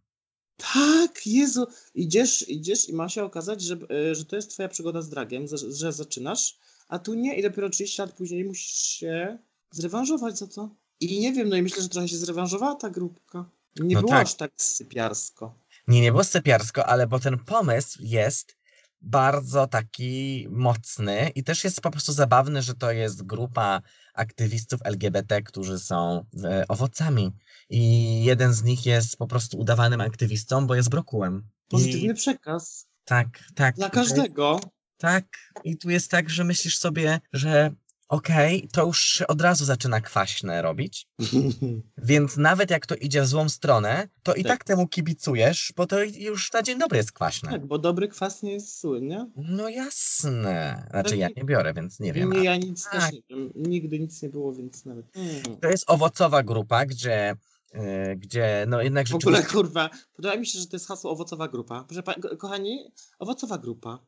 Tak, 0.57 1.27
Jezu, 1.27 1.67
idziesz, 1.95 2.49
idziesz 2.49 2.89
i 2.89 2.93
ma 2.93 3.09
się 3.09 3.25
okazać, 3.25 3.63
że, 3.63 3.75
y, 3.75 4.15
że 4.15 4.25
to 4.25 4.37
jest 4.37 4.51
twoja 4.51 4.69
przygoda 4.69 5.03
z 5.03 5.09
dragiem, 5.09 5.47
że, 5.47 5.57
że 5.73 5.93
zaczynasz, 5.93 6.59
a 6.89 6.99
tu 6.99 7.15
nie 7.15 7.37
i 7.37 7.43
dopiero 7.43 7.71
30 7.71 8.03
lat 8.03 8.13
później 8.13 8.45
musisz 8.45 8.77
się 8.77 9.39
zrewanżować 9.73 10.39
za 10.39 10.47
to. 10.47 10.71
I 11.01 11.21
nie 11.21 11.33
wiem, 11.33 11.49
no 11.49 11.57
i 11.57 11.63
myślę, 11.63 11.83
że 11.83 11.89
trochę 11.89 12.09
się 12.09 12.17
zrewanżowała 12.17 12.75
ta 12.75 12.91
grupka. 12.91 13.51
Nie 13.81 13.95
No 13.95 14.01
było 14.01 14.13
tak. 14.13 14.27
aż 14.27 14.35
tak 14.35 14.51
sypiarsko. 14.57 15.59
Nie, 15.89 16.01
nie 16.01 16.11
było 16.11 16.25
sypiarsko, 16.25 16.87
ale 16.87 17.07
bo 17.07 17.21
ten 17.21 17.39
pomysł 17.39 17.99
jest 18.03 18.57
bardzo 19.01 19.67
taki 19.67 20.47
mocny 20.51 21.31
i 21.35 21.45
też 21.45 21.65
jest 21.65 21.81
po 21.81 21.91
prostu 21.91 22.13
zabawny, 22.13 22.63
że 22.63 22.75
to 22.75 22.93
jest 22.93 23.23
grupa 23.23 23.83
aktywistów 24.15 24.81
LGBT, 24.85 25.43
którzy 25.43 25.79
są 25.79 26.25
e, 26.45 26.65
owocami. 26.69 27.33
I 27.71 28.25
jeden 28.25 28.53
z 28.53 28.63
nich 28.63 28.87
jest 28.87 29.17
po 29.17 29.27
prostu 29.27 29.59
udawanym 29.59 30.01
aktywistą, 30.01 30.67
bo 30.67 30.75
jest 30.75 30.89
brokułem. 30.89 31.49
Pozytywny 31.69 32.13
I 32.13 32.15
przekaz 32.15 32.87
tak, 33.05 33.29
tak. 33.55 33.77
dla 33.77 33.91
każdego. 33.91 34.61
Tak. 34.97 35.25
I 35.65 35.77
tu 35.77 35.91
jest 35.91 36.11
tak, 36.11 36.31
że 36.31 36.45
myślisz 36.45 36.79
sobie, 36.79 37.21
że 37.33 37.75
okej, 38.13 38.69
to 38.73 38.87
już 38.87 39.05
się 39.05 39.27
od 39.27 39.41
razu 39.41 39.65
zaczyna 39.65 40.01
kwaśne 40.01 40.63
robić. 40.63 41.07
Więc 41.99 42.37
nawet 42.37 42.71
jak 42.71 42.87
to 42.87 42.95
idzie 42.95 43.23
w 43.23 43.27
złą 43.27 43.49
stronę, 43.49 44.09
to 44.23 44.35
i 44.35 44.43
Tak. 44.43 44.53
tak 44.53 44.65
temu 44.65 44.89
kibicujesz, 44.89 45.73
bo 45.77 45.87
to 45.87 46.03
już 46.03 46.53
na 46.53 46.63
dzień 46.63 46.79
dobry 46.79 46.97
jest 46.97 47.13
kwaśne. 47.13 47.51
Tak, 47.51 47.67
bo 47.67 47.79
dobry 47.79 48.09
kwas 48.09 48.43
nie 48.43 48.53
jest 48.53 48.81
zły, 48.81 49.01
nie? 49.01 49.31
No 49.37 49.69
jasne. 49.69 50.87
Znaczy 50.91 51.17
ja 51.17 51.29
nie 51.37 51.45
biorę, 51.45 51.75
więc 51.75 52.01
nie 52.01 52.13
wiem. 52.13 52.33
Nie, 52.33 52.45
ja 52.45 52.57
nic 52.57 52.85
tak. 52.85 52.93
też 52.93 53.13
nie 53.13 53.23
wiem. 53.31 53.53
Nigdy 53.55 53.99
nic 53.99 54.23
nie 54.23 54.29
było, 54.29 54.55
więc 54.55 54.85
nawet. 54.85 55.17
Mm. 55.17 55.57
To 55.61 55.69
jest 55.69 55.91
owocowa 55.91 56.43
grupa, 56.43 56.87
gdzie, 56.87 57.37
yy, 57.75 58.17
gdzie 58.17 58.65
no 58.69 58.83
jednak 58.83 59.09
W 59.09 59.15
ogóle, 59.15 59.43
kurwa, 59.43 59.91
podoba 60.17 60.37
mi 60.37 60.47
się, 60.47 60.59
że 60.59 60.67
to 60.67 60.77
jest 60.77 60.89
hasło 60.89 61.11
owocowa 61.11 61.49
grupa. 61.49 61.85
Proszę 61.85 62.03
pa- 62.03 62.15
ko- 62.15 62.37
kochani, 62.37 62.93
owocowa 63.19 63.59
grupa. 63.59 63.99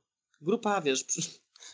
Grupa, 0.41 0.81
wiesz, 0.81 1.05
przy, 1.05 1.21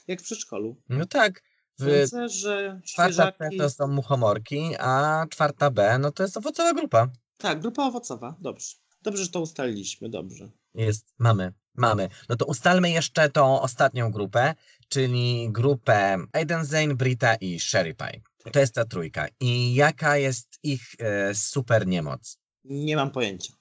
jak 0.09 0.21
w 0.21 0.25
przedszkolu. 0.25 0.77
No 0.89 1.07
tak. 1.07 1.43
W 1.81 1.87
Rycerze, 1.87 2.81
czwarta 2.85 3.33
świeżaki. 3.33 3.57
to 3.57 3.71
są 3.71 3.87
muchomorki, 3.87 4.75
a 4.79 5.25
czwarta 5.31 5.71
B 5.71 5.99
no 5.99 6.13
to 6.13 6.23
jest 6.23 6.37
owocowa 6.37 6.75
grupa. 6.75 7.09
Tak, 7.37 7.61
grupa 7.61 7.83
owocowa. 7.85 8.37
Dobrze. 8.41 8.77
Dobrze, 9.03 9.25
że 9.25 9.31
to 9.31 9.41
ustaliliśmy, 9.41 10.09
dobrze. 10.09 10.51
Jest, 10.75 11.15
mamy, 11.19 11.53
mamy. 11.75 12.09
No 12.29 12.37
to 12.37 12.45
ustalmy 12.45 12.91
jeszcze 12.91 13.31
tą 13.31 13.61
ostatnią 13.61 14.11
grupę, 14.11 14.55
czyli 14.89 15.49
grupę 15.51 16.19
Aiden 16.33 16.65
Zane, 16.65 16.95
Brita 16.95 17.35
i 17.35 17.61
Sherry 17.61 17.95
Pie. 17.95 18.21
Tak. 18.45 18.53
To 18.53 18.61
jest 18.61 18.75
ta 18.75 18.85
trójka. 18.85 19.27
I 19.41 19.75
jaka 19.75 20.17
jest 20.17 20.59
ich 20.63 20.83
e, 20.99 21.35
super 21.35 21.87
niemoc? 21.87 22.40
Nie 22.65 22.97
mam 22.97 23.11
pojęcia. 23.11 23.53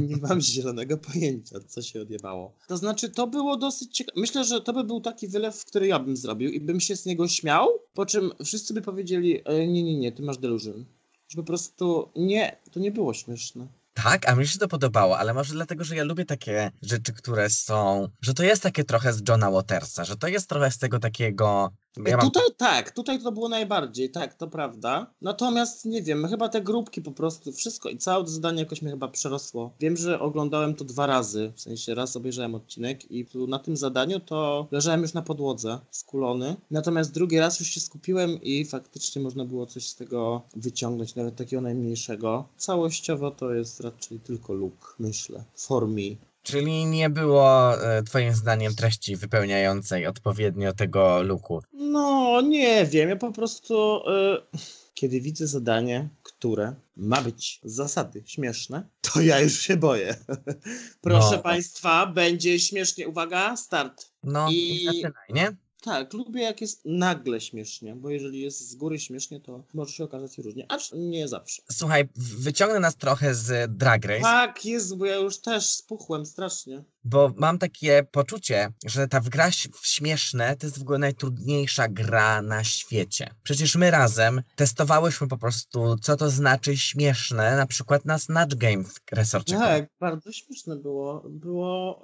Nie 0.00 0.16
mam 0.28 0.40
zielonego 0.40 0.98
pojęcia, 0.98 1.60
co 1.68 1.82
się 1.82 2.02
odjebało. 2.02 2.54
To 2.68 2.76
znaczy, 2.76 3.08
to 3.08 3.26
było 3.26 3.56
dosyć 3.56 3.96
ciekawe. 3.96 4.20
Myślę, 4.20 4.44
że 4.44 4.60
to 4.60 4.72
by 4.72 4.84
był 4.84 5.00
taki 5.00 5.28
wylew, 5.28 5.64
który 5.64 5.86
ja 5.86 5.98
bym 5.98 6.16
zrobił 6.16 6.50
i 6.50 6.60
bym 6.60 6.80
się 6.80 6.96
z 6.96 7.06
niego 7.06 7.28
śmiał, 7.28 7.68
po 7.94 8.06
czym 8.06 8.32
wszyscy 8.44 8.74
by 8.74 8.82
powiedzieli, 8.82 9.40
e, 9.44 9.66
nie, 9.66 9.82
nie, 9.82 9.98
nie, 9.98 10.12
ty 10.12 10.22
masz 10.22 10.38
delusion. 10.38 10.84
Że 11.28 11.36
po 11.36 11.42
prostu 11.42 12.12
nie, 12.16 12.56
to 12.72 12.80
nie 12.80 12.90
było 12.90 13.14
śmieszne. 13.14 13.68
Tak, 14.04 14.28
a 14.28 14.34
mi 14.34 14.46
się 14.46 14.58
to 14.58 14.68
podobało, 14.68 15.18
ale 15.18 15.34
może 15.34 15.54
dlatego, 15.54 15.84
że 15.84 15.96
ja 15.96 16.04
lubię 16.04 16.24
takie 16.24 16.70
rzeczy, 16.82 17.12
które 17.12 17.50
są, 17.50 18.08
że 18.20 18.34
to 18.34 18.42
jest 18.42 18.62
takie 18.62 18.84
trochę 18.84 19.12
z 19.12 19.22
Johna 19.28 19.50
Watersa, 19.50 20.04
że 20.04 20.16
to 20.16 20.28
jest 20.28 20.48
trochę 20.48 20.70
z 20.70 20.78
tego 20.78 20.98
takiego... 20.98 21.70
Ja 22.06 22.16
mam... 22.16 22.26
Tutaj 22.26 22.42
tak, 22.56 22.90
tutaj 22.90 23.22
to 23.22 23.32
było 23.32 23.48
najbardziej, 23.48 24.10
tak, 24.10 24.34
to 24.34 24.46
prawda. 24.46 25.06
Natomiast 25.22 25.84
nie 25.84 26.02
wiem, 26.02 26.28
chyba 26.28 26.48
te 26.48 26.62
grupki 26.62 27.02
po 27.02 27.12
prostu, 27.12 27.52
wszystko 27.52 27.88
i 27.88 27.98
całe 27.98 28.26
zadanie 28.26 28.60
jakoś 28.60 28.82
mnie 28.82 28.90
chyba 28.90 29.08
przerosło. 29.08 29.70
Wiem, 29.80 29.96
że 29.96 30.20
oglądałem 30.20 30.74
to 30.74 30.84
dwa 30.84 31.06
razy, 31.06 31.52
w 31.56 31.60
sensie 31.60 31.94
raz 31.94 32.16
obejrzałem 32.16 32.54
odcinek 32.54 33.10
i 33.10 33.26
na 33.48 33.58
tym 33.58 33.76
zadaniu 33.76 34.20
to 34.20 34.68
leżałem 34.70 35.02
już 35.02 35.14
na 35.14 35.22
podłodze, 35.22 35.78
skulony. 35.90 36.56
Natomiast 36.70 37.12
drugi 37.12 37.38
raz 37.38 37.60
już 37.60 37.68
się 37.68 37.80
skupiłem 37.80 38.42
i 38.42 38.64
faktycznie 38.64 39.22
można 39.22 39.44
było 39.44 39.66
coś 39.66 39.88
z 39.88 39.96
tego 39.96 40.42
wyciągnąć, 40.56 41.14
nawet 41.14 41.36
takiego 41.36 41.62
najmniejszego. 41.62 42.48
Całościowo 42.56 43.30
to 43.30 43.54
jest 43.54 43.80
raczej 43.80 44.20
tylko 44.20 44.52
look, 44.52 44.96
myślę, 44.98 45.44
for 45.56 45.88
me. 45.88 46.27
Czyli 46.50 46.86
nie 46.86 47.10
było 47.10 47.74
e, 47.84 48.02
twoim 48.02 48.34
zdaniem 48.34 48.74
treści 48.74 49.16
wypełniającej 49.16 50.06
odpowiednio 50.06 50.72
tego 50.72 51.22
luku. 51.22 51.62
No, 51.72 52.40
nie 52.40 52.86
wiem. 52.86 53.08
Ja 53.08 53.16
po 53.16 53.32
prostu, 53.32 53.96
y, 53.96 54.58
kiedy 54.94 55.20
widzę 55.20 55.46
zadanie, 55.46 56.08
które 56.22 56.74
ma 56.96 57.22
być 57.22 57.60
z 57.64 57.74
zasady 57.74 58.22
śmieszne, 58.26 58.88
to 59.00 59.20
ja 59.20 59.40
już 59.40 59.60
się 59.60 59.76
boję. 59.76 60.16
Proszę 61.00 61.36
No. 61.36 61.42
Państwa, 61.42 62.06
będzie 62.06 62.58
śmiesznie. 62.58 63.08
Uwaga, 63.08 63.56
start. 63.56 64.12
No 64.22 64.48
i 64.50 64.84
zaczynaj, 64.84 65.28
nie? 65.30 65.56
Tak, 65.82 66.12
lubię 66.12 66.42
jak 66.42 66.60
jest 66.60 66.80
nagle 66.84 67.40
śmiesznie, 67.40 67.96
bo 67.96 68.10
jeżeli 68.10 68.40
jest 68.40 68.68
z 68.70 68.74
góry 68.74 68.98
śmiesznie, 68.98 69.40
to 69.40 69.64
może 69.74 69.92
się 69.92 70.04
okazać 70.04 70.38
różnie, 70.38 70.66
acz 70.68 70.90
nie 70.94 71.28
zawsze. 71.28 71.62
Słuchaj, 71.72 72.08
wyciągnę 72.16 72.80
nas 72.80 72.96
trochę 72.96 73.34
z 73.34 73.76
Drag 73.76 74.04
Race, 74.04 74.22
Tak, 74.22 74.64
jest, 74.64 74.96
bo 74.96 75.06
ja 75.06 75.16
już 75.16 75.38
też 75.38 75.66
spuchłem 75.66 76.26
strasznie. 76.26 76.84
Bo 77.08 77.32
mam 77.36 77.58
takie 77.58 78.06
poczucie, 78.12 78.72
że 78.86 79.08
ta 79.08 79.20
gra 79.20 79.50
w 79.80 79.86
śmieszne 79.86 80.56
to 80.56 80.66
jest 80.66 80.78
w 80.78 80.82
ogóle 80.82 80.98
najtrudniejsza 80.98 81.88
gra 81.88 82.42
na 82.42 82.64
świecie. 82.64 83.34
Przecież 83.42 83.76
my 83.76 83.90
razem 83.90 84.42
testowałyśmy 84.56 85.28
po 85.28 85.38
prostu, 85.38 85.96
co 85.98 86.16
to 86.16 86.30
znaczy 86.30 86.76
śmieszne, 86.76 87.56
na 87.56 87.66
przykład 87.66 88.04
na 88.04 88.18
Snatch 88.18 88.54
Game 88.54 88.84
w 88.84 89.00
resorcie. 89.12 89.56
Tak, 89.56 89.86
bardzo 90.00 90.32
śmieszne 90.32 90.76
było. 90.76 91.24
Było, 91.30 92.02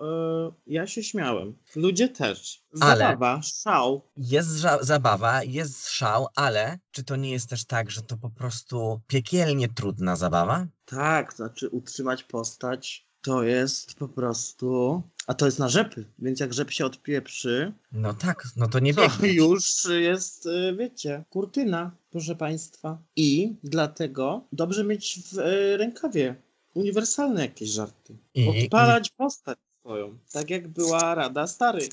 y, 0.48 0.52
ja 0.66 0.86
się 0.86 1.02
śmiałem. 1.02 1.58
Ludzie 1.76 2.08
też. 2.08 2.64
Ale- 2.80 3.04
Zabawa, 3.04 3.40
szał. 3.42 4.02
Jest 4.16 4.48
zabawa, 4.80 5.42
jest 5.42 5.88
szał, 5.88 6.26
ale 6.36 6.78
czy 6.90 7.04
to 7.04 7.16
nie 7.16 7.30
jest 7.30 7.48
też 7.48 7.64
tak, 7.64 7.90
że 7.90 8.02
to 8.02 8.16
po 8.16 8.30
prostu 8.30 9.00
piekielnie 9.06 9.68
trudna 9.68 10.16
zabawa? 10.16 10.66
Tak, 10.84 11.32
znaczy 11.32 11.68
utrzymać 11.68 12.24
postać 12.24 13.13
to 13.24 13.42
jest 13.42 13.94
po 13.94 14.08
prostu. 14.08 15.02
A 15.26 15.34
to 15.34 15.46
jest 15.46 15.58
na 15.58 15.68
rzepy, 15.68 16.04
więc 16.18 16.40
jak 16.40 16.54
rzep 16.54 16.70
się 16.70 16.86
odpieprzy, 16.86 17.72
No 17.92 18.14
tak, 18.14 18.44
no 18.56 18.68
to 18.68 18.78
nie 18.78 18.94
to 18.94 19.02
biegnie. 19.08 19.32
już 19.32 19.84
jest, 20.00 20.46
y, 20.46 20.76
wiecie, 20.78 21.24
kurtyna, 21.30 21.90
proszę 22.10 22.36
Państwa. 22.36 22.98
I 23.16 23.54
dlatego 23.64 24.44
dobrze 24.52 24.84
mieć 24.84 25.18
w 25.32 25.38
y, 25.38 25.76
rękawie 25.76 26.34
uniwersalne 26.74 27.40
jakieś 27.42 27.68
żarty. 27.68 28.16
I- 28.34 28.64
Odpalać 28.64 29.10
postać 29.10 29.58
swoją, 29.80 30.18
tak 30.32 30.50
jak 30.50 30.68
była 30.68 31.14
Rada 31.14 31.46
Stary. 31.46 31.88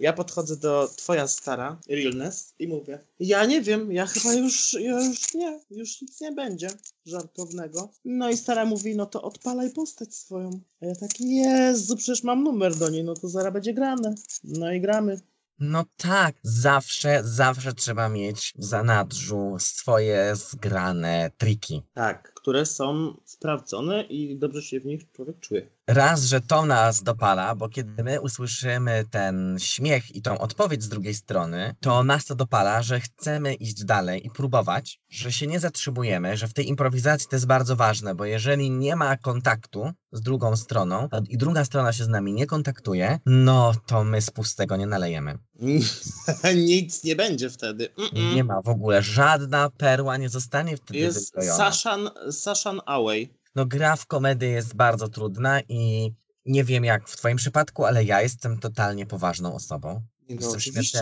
Ja 0.00 0.12
podchodzę 0.12 0.56
do 0.56 0.88
twoja 0.96 1.28
stara, 1.28 1.78
Realness, 1.88 2.54
i 2.58 2.68
mówię, 2.68 2.98
ja 3.20 3.44
nie 3.46 3.60
wiem, 3.62 3.92
ja 3.92 4.06
chyba 4.06 4.34
już, 4.34 4.72
już 4.72 5.34
nie, 5.34 5.60
już 5.70 6.02
nic 6.02 6.20
nie 6.20 6.32
będzie 6.32 6.68
żartownego. 7.06 7.90
No 8.04 8.30
i 8.30 8.36
stara 8.36 8.64
mówi, 8.64 8.96
no 8.96 9.06
to 9.06 9.22
odpalaj 9.22 9.72
postać 9.72 10.14
swoją. 10.14 10.60
A 10.82 10.86
ja 10.86 10.94
tak, 10.94 11.10
Jezu, 11.20 11.96
przecież 11.96 12.22
mam 12.22 12.42
numer 12.42 12.76
do 12.76 12.90
niej, 12.90 13.04
no 13.04 13.14
to 13.14 13.28
zaraz 13.28 13.52
będzie 13.52 13.74
grane. 13.74 14.14
No 14.44 14.72
i 14.72 14.80
gramy. 14.80 15.20
No 15.58 15.84
tak, 15.96 16.36
zawsze, 16.42 17.20
zawsze 17.24 17.72
trzeba 17.72 18.08
mieć 18.08 18.52
w 18.56 18.64
zanadrzu 18.64 19.56
swoje 19.58 20.36
zgrane 20.36 21.30
triki. 21.38 21.82
Tak, 21.94 22.34
które 22.34 22.66
są 22.66 23.16
sprawdzone 23.24 24.02
i 24.02 24.38
dobrze 24.38 24.62
się 24.62 24.80
w 24.80 24.86
nich 24.86 25.12
człowiek 25.12 25.40
czuje. 25.40 25.70
Raz, 25.86 26.22
że 26.22 26.40
to 26.40 26.66
nas 26.66 27.02
dopala, 27.02 27.54
bo 27.54 27.68
kiedy 27.68 28.04
my 28.04 28.20
usłyszymy 28.20 29.04
ten 29.10 29.56
śmiech 29.58 30.16
i 30.16 30.22
tą 30.22 30.38
odpowiedź 30.38 30.82
z 30.82 30.88
drugiej 30.88 31.14
strony, 31.14 31.74
to 31.80 32.04
nas 32.04 32.24
to 32.24 32.34
dopala, 32.34 32.82
że 32.82 33.00
chcemy 33.00 33.54
iść 33.54 33.84
dalej 33.84 34.26
i 34.26 34.30
próbować, 34.30 35.00
że 35.10 35.32
się 35.32 35.46
nie 35.46 35.60
zatrzymujemy, 35.60 36.36
że 36.36 36.48
w 36.48 36.52
tej 36.52 36.68
improwizacji 36.68 37.28
to 37.28 37.36
jest 37.36 37.46
bardzo 37.46 37.76
ważne, 37.76 38.14
bo 38.14 38.24
jeżeli 38.24 38.70
nie 38.70 38.96
ma 38.96 39.16
kontaktu 39.16 39.92
z 40.12 40.20
drugą 40.20 40.56
stroną 40.56 41.08
i 41.28 41.38
druga 41.38 41.64
strona 41.64 41.92
się 41.92 42.04
z 42.04 42.08
nami 42.08 42.32
nie 42.32 42.46
kontaktuje, 42.46 43.18
no 43.26 43.72
to 43.86 44.04
my 44.04 44.22
z 44.22 44.30
pustego 44.30 44.76
nie 44.76 44.86
nalejemy. 44.86 45.38
Nic 46.54 47.04
nie 47.04 47.16
będzie 47.16 47.50
wtedy. 47.50 47.88
Mm-mm. 47.88 48.34
Nie 48.34 48.44
ma 48.44 48.62
w 48.62 48.68
ogóle 48.68 49.02
żadna 49.02 49.70
perła, 49.70 50.16
nie 50.16 50.28
zostanie 50.28 50.76
wtedy 50.76 50.98
Jest. 50.98 51.34
Sashan, 51.56 52.10
Sashan 52.30 52.80
Away. 52.86 53.43
No 53.54 53.66
gra 53.66 53.96
w 53.96 54.06
komedię 54.06 54.48
jest 54.48 54.76
bardzo 54.76 55.08
trudna 55.08 55.60
i 55.68 56.12
nie 56.46 56.64
wiem 56.64 56.84
jak 56.84 57.08
w 57.08 57.16
twoim 57.16 57.36
przypadku, 57.36 57.84
ale 57.84 58.04
ja 58.04 58.22
jestem 58.22 58.58
totalnie 58.58 59.06
poważną 59.06 59.54
osobą. 59.54 60.02
No 60.28 60.50
oczywiście, 60.50 61.00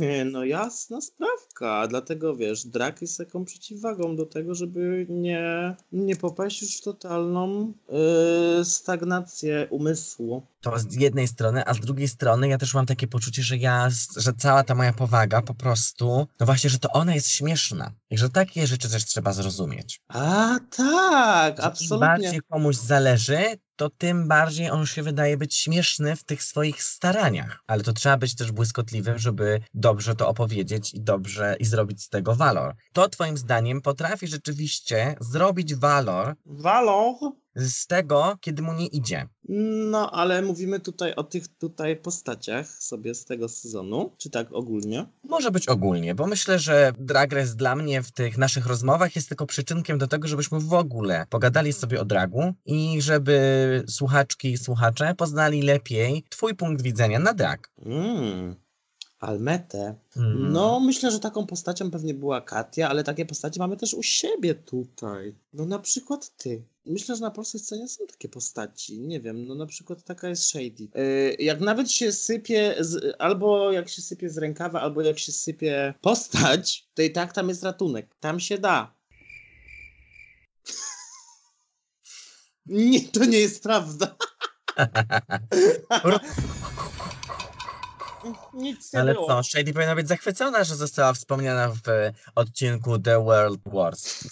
nie, 0.00 0.24
no 0.24 0.44
jasna 0.44 1.00
sprawka, 1.00 1.88
dlatego 1.88 2.36
wiesz, 2.36 2.66
drak 2.66 3.02
jest 3.02 3.18
taką 3.18 3.44
przeciwwagą 3.44 4.16
do 4.16 4.26
tego, 4.26 4.54
żeby 4.54 5.06
nie, 5.08 5.76
nie 5.92 6.16
popaść 6.16 6.62
już 6.62 6.76
w 6.76 6.82
totalną 6.82 7.72
yy, 8.58 8.64
stagnację 8.64 9.66
umysłu. 9.70 10.46
To 10.60 10.78
z 10.78 10.94
jednej 10.94 11.28
strony, 11.28 11.66
a 11.66 11.74
z 11.74 11.80
drugiej 11.80 12.08
strony 12.08 12.48
ja 12.48 12.58
też 12.58 12.74
mam 12.74 12.86
takie 12.86 13.06
poczucie, 13.06 13.42
że 13.42 13.56
ja, 13.56 13.88
że 14.16 14.32
cała 14.32 14.64
ta 14.64 14.74
moja 14.74 14.92
powaga 14.92 15.42
po 15.42 15.54
prostu, 15.54 16.26
no 16.40 16.46
właśnie, 16.46 16.70
że 16.70 16.78
to 16.78 16.88
ona 16.92 17.14
jest 17.14 17.28
śmieszna 17.28 17.92
i 18.10 18.18
że 18.18 18.30
takie 18.30 18.66
rzeczy 18.66 18.90
też 18.90 19.04
trzeba 19.04 19.32
zrozumieć. 19.32 20.00
A 20.08 20.58
tak, 20.76 21.56
Że 21.56 21.62
Im 21.62 21.68
absolutnie. 21.68 22.06
bardziej 22.06 22.40
komuś 22.50 22.76
zależy, 22.76 23.38
to 23.80 23.90
tym 23.90 24.28
bardziej 24.28 24.70
on 24.70 24.86
się 24.86 25.02
wydaje 25.02 25.36
być 25.36 25.56
śmieszny 25.56 26.16
w 26.16 26.24
tych 26.24 26.42
swoich 26.42 26.82
staraniach. 26.82 27.62
Ale 27.66 27.82
to 27.82 27.92
trzeba 27.92 28.16
być 28.16 28.34
też 28.34 28.52
błyskotliwym, 28.52 29.18
żeby 29.18 29.60
dobrze 29.74 30.14
to 30.14 30.28
opowiedzieć 30.28 30.94
i 30.94 31.00
dobrze 31.00 31.56
i 31.60 31.64
zrobić 31.64 32.02
z 32.02 32.08
tego 32.08 32.34
walor. 32.34 32.74
To 32.92 33.08
twoim 33.08 33.36
zdaniem 33.36 33.80
potrafi 33.80 34.26
rzeczywiście 34.26 35.16
zrobić 35.20 35.74
walor 35.74 36.34
Walor. 36.46 37.32
Z 37.54 37.86
tego, 37.86 38.36
kiedy 38.40 38.62
mu 38.62 38.72
nie 38.72 38.86
idzie. 38.86 39.28
No, 39.90 40.10
ale 40.10 40.42
mówimy 40.42 40.80
tutaj 40.80 41.14
o 41.14 41.24
tych 41.24 41.48
tutaj 41.48 41.96
postaciach 41.96 42.68
sobie 42.68 43.14
z 43.14 43.24
tego 43.24 43.48
sezonu, 43.48 44.12
czy 44.18 44.30
tak 44.30 44.52
ogólnie? 44.52 45.06
Może 45.24 45.50
być 45.50 45.68
ogólnie, 45.68 46.14
bo 46.14 46.26
myślę, 46.26 46.58
że 46.58 46.92
Drag 46.98 47.32
Race 47.32 47.54
dla 47.54 47.76
mnie 47.76 48.02
w 48.02 48.12
tych 48.12 48.38
naszych 48.38 48.66
rozmowach 48.66 49.16
jest 49.16 49.28
tylko 49.28 49.46
przyczynkiem 49.46 49.98
do 49.98 50.06
tego, 50.06 50.28
żebyśmy 50.28 50.60
w 50.60 50.74
ogóle 50.74 51.26
pogadali 51.30 51.72
sobie 51.72 52.00
o 52.00 52.04
dragu 52.04 52.54
i 52.66 53.02
żeby 53.02 53.84
słuchaczki 53.88 54.52
i 54.52 54.58
słuchacze 54.58 55.14
poznali 55.14 55.62
lepiej 55.62 56.24
twój 56.28 56.54
punkt 56.54 56.82
widzenia 56.82 57.18
na 57.18 57.34
drag. 57.34 57.70
Mm. 57.86 58.56
Almetę. 59.20 59.94
Mm. 60.16 60.52
No, 60.52 60.80
myślę, 60.80 61.10
że 61.10 61.20
taką 61.20 61.46
postacią 61.46 61.90
pewnie 61.90 62.14
była 62.14 62.40
Katia, 62.40 62.88
ale 62.88 63.04
takie 63.04 63.26
postacie 63.26 63.60
mamy 63.60 63.76
też 63.76 63.94
u 63.94 64.02
siebie 64.02 64.54
tutaj. 64.54 65.34
No 65.52 65.66
na 65.66 65.78
przykład 65.78 66.36
ty. 66.36 66.62
Myślę, 66.90 67.16
że 67.16 67.22
na 67.22 67.30
polskiej 67.30 67.60
scenie 67.60 67.88
są 67.88 68.06
takie 68.06 68.28
postaci. 68.28 68.98
Nie 68.98 69.20
wiem, 69.20 69.46
no 69.46 69.54
na 69.54 69.66
przykład 69.66 70.04
taka 70.04 70.28
jest 70.28 70.44
Shady. 70.44 70.88
Yy, 70.94 71.36
jak 71.38 71.60
nawet 71.60 71.92
się 71.92 72.12
sypie, 72.12 72.74
z, 72.80 73.16
albo 73.18 73.72
jak 73.72 73.88
się 73.88 74.02
sypie 74.02 74.30
z 74.30 74.38
rękawa, 74.38 74.80
albo 74.80 75.02
jak 75.02 75.18
się 75.18 75.32
sypie 75.32 75.94
postać, 76.00 76.88
to 76.94 77.02
i 77.02 77.10
tak 77.10 77.32
tam 77.32 77.48
jest 77.48 77.62
ratunek. 77.62 78.14
Tam 78.20 78.40
się 78.40 78.58
da. 78.58 78.94
Nie, 82.66 83.00
to 83.00 83.24
nie 83.24 83.38
jest 83.38 83.62
prawda. 83.62 84.16
Nic 88.54 88.92
nie 88.92 89.00
Ale 89.00 89.14
było. 89.14 89.26
co, 89.26 89.42
Shady 89.42 89.72
powinna 89.72 89.94
być 89.94 90.08
zachwycona, 90.08 90.64
że 90.64 90.76
została 90.76 91.12
wspomniana 91.12 91.68
w 91.68 91.80
odcinku 92.34 92.98
The 92.98 93.24
World 93.24 93.60
Wars. 93.66 94.24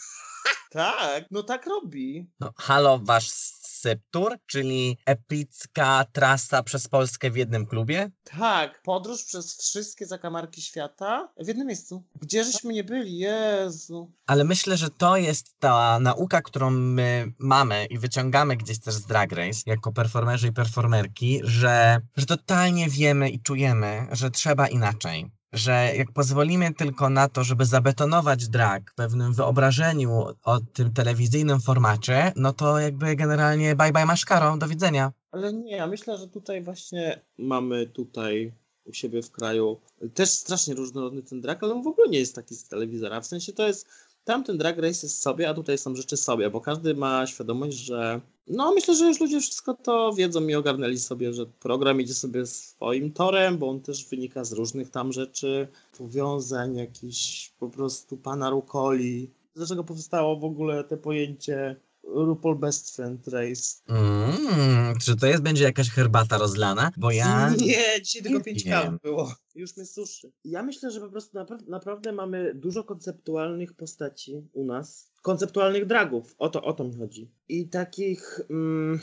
Tak, 0.70 1.24
no 1.30 1.42
tak 1.42 1.66
robi. 1.66 2.30
No, 2.40 2.52
halo, 2.56 2.98
wasz 3.02 3.30
Syptur, 3.78 4.36
czyli 4.46 4.98
epicka 5.06 6.04
trasa 6.12 6.62
przez 6.62 6.88
Polskę 6.88 7.30
w 7.30 7.36
jednym 7.36 7.66
klubie? 7.66 8.10
Tak, 8.24 8.82
podróż 8.82 9.24
przez 9.24 9.58
wszystkie 9.58 10.06
zakamarki 10.06 10.62
świata 10.62 11.32
w 11.40 11.48
jednym 11.48 11.66
miejscu. 11.66 12.04
Gdzie 12.20 12.44
żeśmy 12.44 12.72
nie 12.72 12.84
byli, 12.84 13.18
Jezu. 13.18 14.12
Ale 14.26 14.44
myślę, 14.44 14.76
że 14.76 14.90
to 14.90 15.16
jest 15.16 15.58
ta 15.58 15.98
nauka, 16.00 16.42
którą 16.42 16.70
my 16.70 17.32
mamy 17.38 17.86
i 17.86 17.98
wyciągamy 17.98 18.56
gdzieś 18.56 18.80
też 18.80 18.94
z 18.94 19.06
Drag 19.06 19.32
Race, 19.32 19.60
jako 19.66 19.92
performerzy 19.92 20.48
i 20.48 20.52
performerki, 20.52 21.40
że, 21.44 22.00
że 22.16 22.26
totalnie 22.26 22.88
wiemy 22.88 23.30
i 23.30 23.42
czujemy, 23.42 24.06
że 24.12 24.30
trzeba 24.30 24.68
inaczej. 24.68 25.30
Że 25.52 25.92
jak 25.96 26.12
pozwolimy 26.12 26.74
tylko 26.74 27.10
na 27.10 27.28
to, 27.28 27.44
żeby 27.44 27.64
zabetonować 27.64 28.48
drag 28.48 28.90
w 28.90 28.94
pewnym 28.94 29.34
wyobrażeniu 29.34 30.24
o 30.44 30.60
tym 30.60 30.92
telewizyjnym 30.92 31.60
formacie, 31.60 32.32
no 32.36 32.52
to 32.52 32.78
jakby 32.78 33.16
generalnie 33.16 33.76
bye 33.76 33.92
bye 33.92 34.06
maszkaro, 34.06 34.56
do 34.56 34.68
widzenia. 34.68 35.12
Ale 35.32 35.52
nie, 35.52 35.76
ja 35.76 35.86
myślę, 35.86 36.18
że 36.18 36.28
tutaj 36.28 36.62
właśnie 36.62 37.20
mamy 37.38 37.86
tutaj 37.86 38.52
u 38.84 38.92
siebie 38.92 39.22
w 39.22 39.30
kraju 39.30 39.80
też 40.14 40.30
strasznie 40.30 40.74
różnorodny 40.74 41.22
ten 41.22 41.40
drag, 41.40 41.62
ale 41.62 41.74
on 41.74 41.82
w 41.82 41.86
ogóle 41.86 42.08
nie 42.08 42.18
jest 42.18 42.34
taki 42.34 42.54
z 42.54 42.68
telewizora. 42.68 43.20
W 43.20 43.26
sensie 43.26 43.52
to 43.52 43.66
jest, 43.66 43.88
tamten 44.28 44.58
drag 44.58 44.78
race 44.78 45.06
jest 45.06 45.22
sobie, 45.22 45.48
a 45.48 45.54
tutaj 45.54 45.78
są 45.78 45.96
rzeczy 45.96 46.16
sobie, 46.16 46.50
bo 46.50 46.60
każdy 46.60 46.94
ma 46.94 47.26
świadomość, 47.26 47.76
że 47.76 48.20
no 48.46 48.74
myślę, 48.74 48.94
że 48.94 49.06
już 49.06 49.20
ludzie 49.20 49.40
wszystko 49.40 49.74
to 49.74 50.12
wiedzą 50.12 50.46
i 50.46 50.54
ogarnęli 50.54 50.98
sobie, 50.98 51.32
że 51.32 51.46
program 51.46 52.00
idzie 52.00 52.14
sobie 52.14 52.46
swoim 52.46 53.12
torem, 53.12 53.58
bo 53.58 53.68
on 53.68 53.80
też 53.80 54.08
wynika 54.08 54.44
z 54.44 54.52
różnych 54.52 54.90
tam 54.90 55.12
rzeczy, 55.12 55.68
powiązań, 55.98 56.76
jakichś 56.76 57.52
po 57.58 57.68
prostu 57.68 58.16
pana 58.16 58.50
Rukoli. 58.50 59.30
Dlaczego 59.54 59.84
powstało 59.84 60.36
w 60.36 60.44
ogóle 60.44 60.84
te 60.84 60.96
pojęcie 60.96 61.76
RuPaul 62.14 62.58
Best 62.58 62.96
Friend 62.96 63.28
Race? 63.28 63.62
Mm, 63.88 64.98
czy 64.98 65.16
to 65.16 65.26
jest, 65.26 65.42
będzie 65.42 65.64
jakaś 65.64 65.90
herbata 65.90 66.38
rozlana? 66.38 66.90
Bo 66.96 67.10
ja... 67.10 67.50
Nie, 67.50 68.02
dzisiaj 68.02 68.22
tylko 68.22 68.38
nie 68.38 68.44
5 68.44 68.64
wiem. 68.64 68.72
kaw 68.72 69.02
było. 69.02 69.34
Już 69.54 69.76
mnie 69.76 69.86
suszy. 69.86 70.32
Ja 70.44 70.62
myślę, 70.62 70.90
że 70.90 71.00
po 71.00 71.08
prostu 71.08 71.38
napra- 71.38 71.68
naprawdę 71.68 72.12
mamy 72.12 72.54
dużo 72.54 72.84
konceptualnych 72.84 73.72
postaci 73.74 74.48
u 74.52 74.64
nas. 74.64 75.10
Konceptualnych 75.22 75.86
dragów. 75.86 76.34
O 76.38 76.48
to, 76.48 76.62
o 76.62 76.72
to 76.72 76.84
mi 76.84 76.96
chodzi. 76.96 77.30
I 77.48 77.68
takich, 77.68 78.40
mm, 78.50 79.00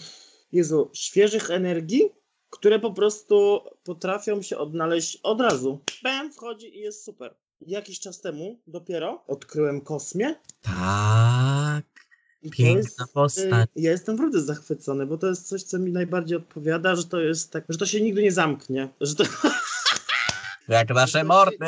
Jezu, 0.52 0.90
świeżych 0.94 1.52
energii, 1.52 2.10
które 2.50 2.80
po 2.80 2.94
prostu 2.94 3.60
potrafią 3.84 4.42
się 4.42 4.58
odnaleźć 4.58 5.20
od 5.24 5.42
razu. 5.42 5.80
Bam, 6.04 6.34
wchodzi 6.34 6.78
i 6.78 6.80
jest 6.80 7.06
super. 7.06 7.36
Jakiś 7.62 8.00
czas 8.00 8.22
temu 8.22 8.60
dopiero 8.68 9.24
odkryłem 9.28 9.82
Kosmię. 9.82 10.36
Tak, 10.62 11.86
piękna 12.52 12.78
jest, 12.78 13.14
postać. 13.14 13.70
y, 13.78 13.82
Ja 13.82 13.92
jestem 13.92 14.16
naprawdę 14.16 14.42
zachwycony, 14.42 15.06
bo 15.06 15.18
to 15.18 15.28
jest 15.28 15.48
coś, 15.48 15.64
co 15.64 15.80
mi 15.80 15.92
najbardziej 15.92 16.38
odpowiada, 16.38 16.96
że 16.96 17.04
to 17.04 17.20
jest 17.20 17.52
tak, 17.52 17.64
że 17.70 17.78
to 17.78 17.86
się 17.86 18.02
nigdy 18.02 18.24
nie 18.24 18.32
zamknie. 18.32 18.90
Że 19.02 19.16
to, 19.16 19.24
Jak 20.68 20.90
nasze 20.90 21.24
mordy. 21.34 21.66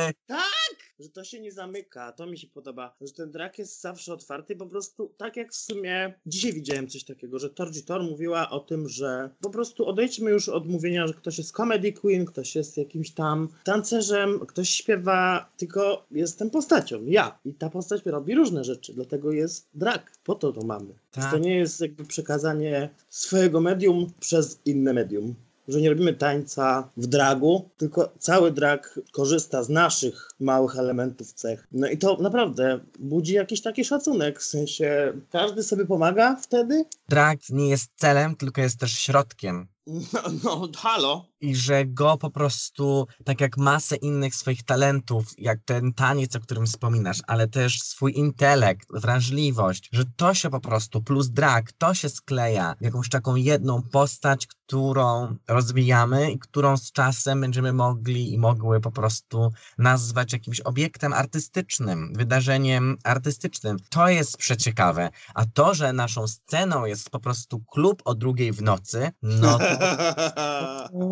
Że 1.00 1.10
to 1.10 1.24
się 1.24 1.40
nie 1.40 1.52
zamyka, 1.52 2.12
to 2.12 2.26
mi 2.26 2.38
się 2.38 2.48
podoba, 2.48 2.96
że 3.02 3.14
ten 3.14 3.32
drak 3.32 3.60
jest 3.60 3.82
zawsze 3.82 4.14
otwarty, 4.14 4.56
po 4.56 4.66
prostu 4.66 5.14
tak 5.18 5.38
jak 5.38 5.52
w 5.52 5.56
sumie 5.56 6.14
dzisiaj 6.26 6.54
widziałem 6.54 6.88
coś 6.88 7.04
takiego, 7.04 7.40
że 7.40 7.50
Torgi 7.50 7.84
Tor 7.84 8.04
mówiła 8.04 8.50
o 8.50 8.60
tym, 8.60 8.90
że 8.90 9.30
po 9.42 9.50
prostu 9.50 9.86
odejdźmy 9.86 10.32
już 10.32 10.50
od 10.50 10.68
mówienia, 10.68 11.08
że 11.08 11.14
ktoś 11.14 11.38
jest 11.38 11.52
comedy 11.52 11.94
queen, 11.94 12.26
ktoś 12.26 12.56
jest 12.56 12.78
jakimś 12.78 13.12
tam 13.12 13.48
tancerzem, 13.64 14.40
ktoś 14.40 14.70
śpiewa, 14.70 15.52
tylko 15.58 16.06
jestem 16.12 16.50
postacią, 16.50 17.06
ja. 17.06 17.40
I 17.46 17.54
ta 17.54 17.70
postać 17.70 18.06
robi 18.06 18.36
różne 18.36 18.64
rzeczy, 18.64 18.94
dlatego 18.94 19.32
jest 19.32 19.70
drag, 19.74 20.12
po 20.24 20.36
to 20.36 20.54
to 20.54 20.62
mamy. 20.62 20.94
Tak. 21.12 21.32
To 21.32 21.38
nie 21.38 21.56
jest 21.56 21.82
jakby 21.82 22.06
przekazanie 22.06 22.90
swojego 23.10 23.62
medium 23.62 24.12
przez 24.20 24.60
inne 24.66 24.94
medium 24.94 25.36
że 25.68 25.82
nie 25.82 25.90
robimy 25.90 26.14
tańca 26.14 26.90
w 26.98 27.08
dragu, 27.08 27.70
tylko 27.78 28.14
cały 28.20 28.52
drag 28.52 29.00
korzysta 29.12 29.64
z 29.64 29.70
naszych 29.70 30.32
małych 30.40 30.78
elementów, 30.78 31.34
cech. 31.34 31.68
No 31.72 31.88
i 31.88 31.98
to 31.98 32.18
naprawdę 32.22 32.80
budzi 33.00 33.34
jakiś 33.34 33.62
taki 33.62 33.86
szacunek, 33.86 34.40
w 34.40 34.46
sensie 34.46 35.14
każdy 35.32 35.64
sobie 35.64 35.86
pomaga 35.86 36.36
wtedy. 36.36 36.86
Drag 37.10 37.40
nie 37.50 37.70
jest 37.70 37.92
celem, 37.96 38.36
tylko 38.36 38.62
jest 38.62 38.80
też 38.80 38.92
środkiem. 38.92 39.68
No, 39.88 40.22
no 40.44 40.68
halo, 40.78 41.26
i 41.42 41.56
że 41.56 41.86
go 41.86 42.18
po 42.18 42.30
prostu, 42.30 43.08
tak 43.26 43.42
jak 43.42 43.58
masę 43.58 43.96
innych 43.96 44.36
swoich 44.36 44.64
talentów, 44.64 45.26
jak 45.38 45.60
ten 45.66 45.94
taniec, 45.94 46.36
o 46.36 46.40
którym 46.40 46.66
wspominasz, 46.66 47.22
ale 47.28 47.48
też 47.48 47.82
swój 47.82 48.18
intelekt, 48.18 48.88
wrażliwość, 48.94 49.90
że 49.92 50.04
to 50.16 50.34
się 50.34 50.50
po 50.50 50.60
prostu, 50.60 51.02
plus 51.02 51.30
drag, 51.30 51.72
to 51.72 51.94
się 51.94 52.10
skleja 52.10 52.76
w 52.82 52.84
jakąś 52.84 53.10
taką 53.10 53.36
jedną 53.36 53.82
postać, 53.82 54.48
którą 54.48 55.36
rozwijamy 55.48 56.32
i 56.32 56.40
którą 56.40 56.78
z 56.78 56.92
czasem 56.92 57.42
będziemy 57.42 57.74
mogli 57.74 58.34
i 58.34 58.38
mogły 58.38 58.82
po 58.82 58.92
prostu 58.92 59.52
nazwać 59.78 60.34
jakimś 60.34 60.60
obiektem 60.60 61.14
artystycznym, 61.14 62.14
wydarzeniem 62.16 62.98
artystycznym. 63.04 63.78
To 63.90 64.08
jest 64.08 64.38
przeciekawe. 64.38 65.10
A 65.34 65.46
to, 65.46 65.74
że 65.74 65.94
naszą 65.94 66.28
sceną 66.28 66.86
jest 66.86 67.10
po 67.10 67.20
prostu 67.20 67.60
klub 67.60 68.02
o 68.06 68.16
drugiej 68.16 68.52
w 68.52 68.62
nocy, 68.62 69.12
no 69.22 69.58
to 69.58 69.66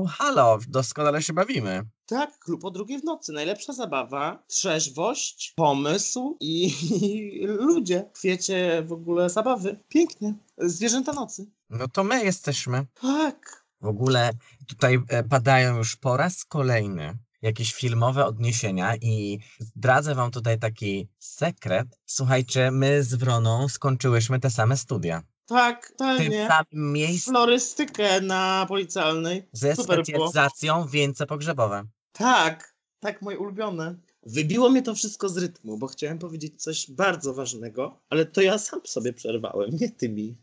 halo, 0.18 0.60
doskonale 0.68 1.22
się 1.22 1.34
bawimy. 1.34 1.84
tak, 2.06 2.40
klub 2.40 2.66
o 2.66 2.72
drugiej 2.72 3.00
w 3.00 3.04
nocy. 3.04 3.34
Najlepsza 3.34 3.74
zabawa, 3.74 4.44
trzeźwość, 4.48 5.54
pomysł 5.56 6.38
i, 6.40 6.66
i 7.02 7.48
ludzie 7.70 8.10
w 8.14 8.18
kwiecie 8.18 8.84
w 8.88 8.92
ogóle 8.92 9.30
zabawy. 9.30 9.80
Pięknie. 9.90 10.34
Zwierzęta 10.58 11.14
nocy. 11.14 11.46
No 11.70 11.88
to 11.88 12.04
my 12.04 12.24
jesteśmy. 12.24 12.86
Tak. 13.02 13.66
W 13.82 13.88
ogóle 13.88 14.32
tutaj 14.68 15.00
e, 15.10 15.24
padają 15.24 15.78
już 15.78 15.96
po 15.96 16.18
raz 16.18 16.46
kolejny 16.46 17.18
jakieś 17.42 17.74
filmowe 17.74 18.26
odniesienia 18.26 18.96
i 18.96 19.40
zdradzę 19.60 20.16
wam 20.16 20.32
tutaj 20.32 20.60
taki 20.60 21.08
sekret. 21.20 22.00
Słuchajcie, 22.06 22.72
my 22.72 23.04
z 23.04 23.16
Wroną 23.16 23.70
skończyłyśmy 23.70 24.40
te 24.40 24.50
same 24.50 24.78
studia. 24.78 25.22
Tak, 25.46 25.88
tym 25.88 25.98
totalnie. 25.98 26.48
samym 26.48 26.92
miejscu 26.94 27.32
Florystykę 27.32 28.22
na 28.22 28.66
policjalnej. 28.70 29.50
ze 29.52 29.76
Super 29.76 29.88
było. 29.88 30.04
specjalizacją 30.06 30.88
wieńce 30.88 31.26
pogrzebowe. 31.26 31.84
Tak, 32.12 32.76
tak, 33.00 33.22
moje 33.22 33.40
ulubione. 33.40 33.96
Wybiło 34.24 34.70
mnie 34.70 34.82
to 34.82 34.96
wszystko 34.96 35.30
z 35.30 35.38
rytmu, 35.38 35.78
bo 35.78 35.88
chciałem 35.88 36.20
powiedzieć 36.20 36.64
coś 36.64 36.92
bardzo 36.92 37.34
ważnego, 37.34 38.02
ale 38.10 38.26
to 38.26 38.42
ja 38.42 38.58
sam 38.58 38.82
sobie 38.86 39.14
przerwałem, 39.14 39.70
nie 39.74 39.90
ty 39.90 40.10
mi. 40.10 40.38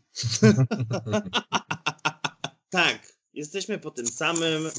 tak, 2.69 3.12
jesteśmy 3.33 3.79
po 3.79 3.91
tym 3.91 4.07
samym 4.07 4.67
e, 4.67 4.69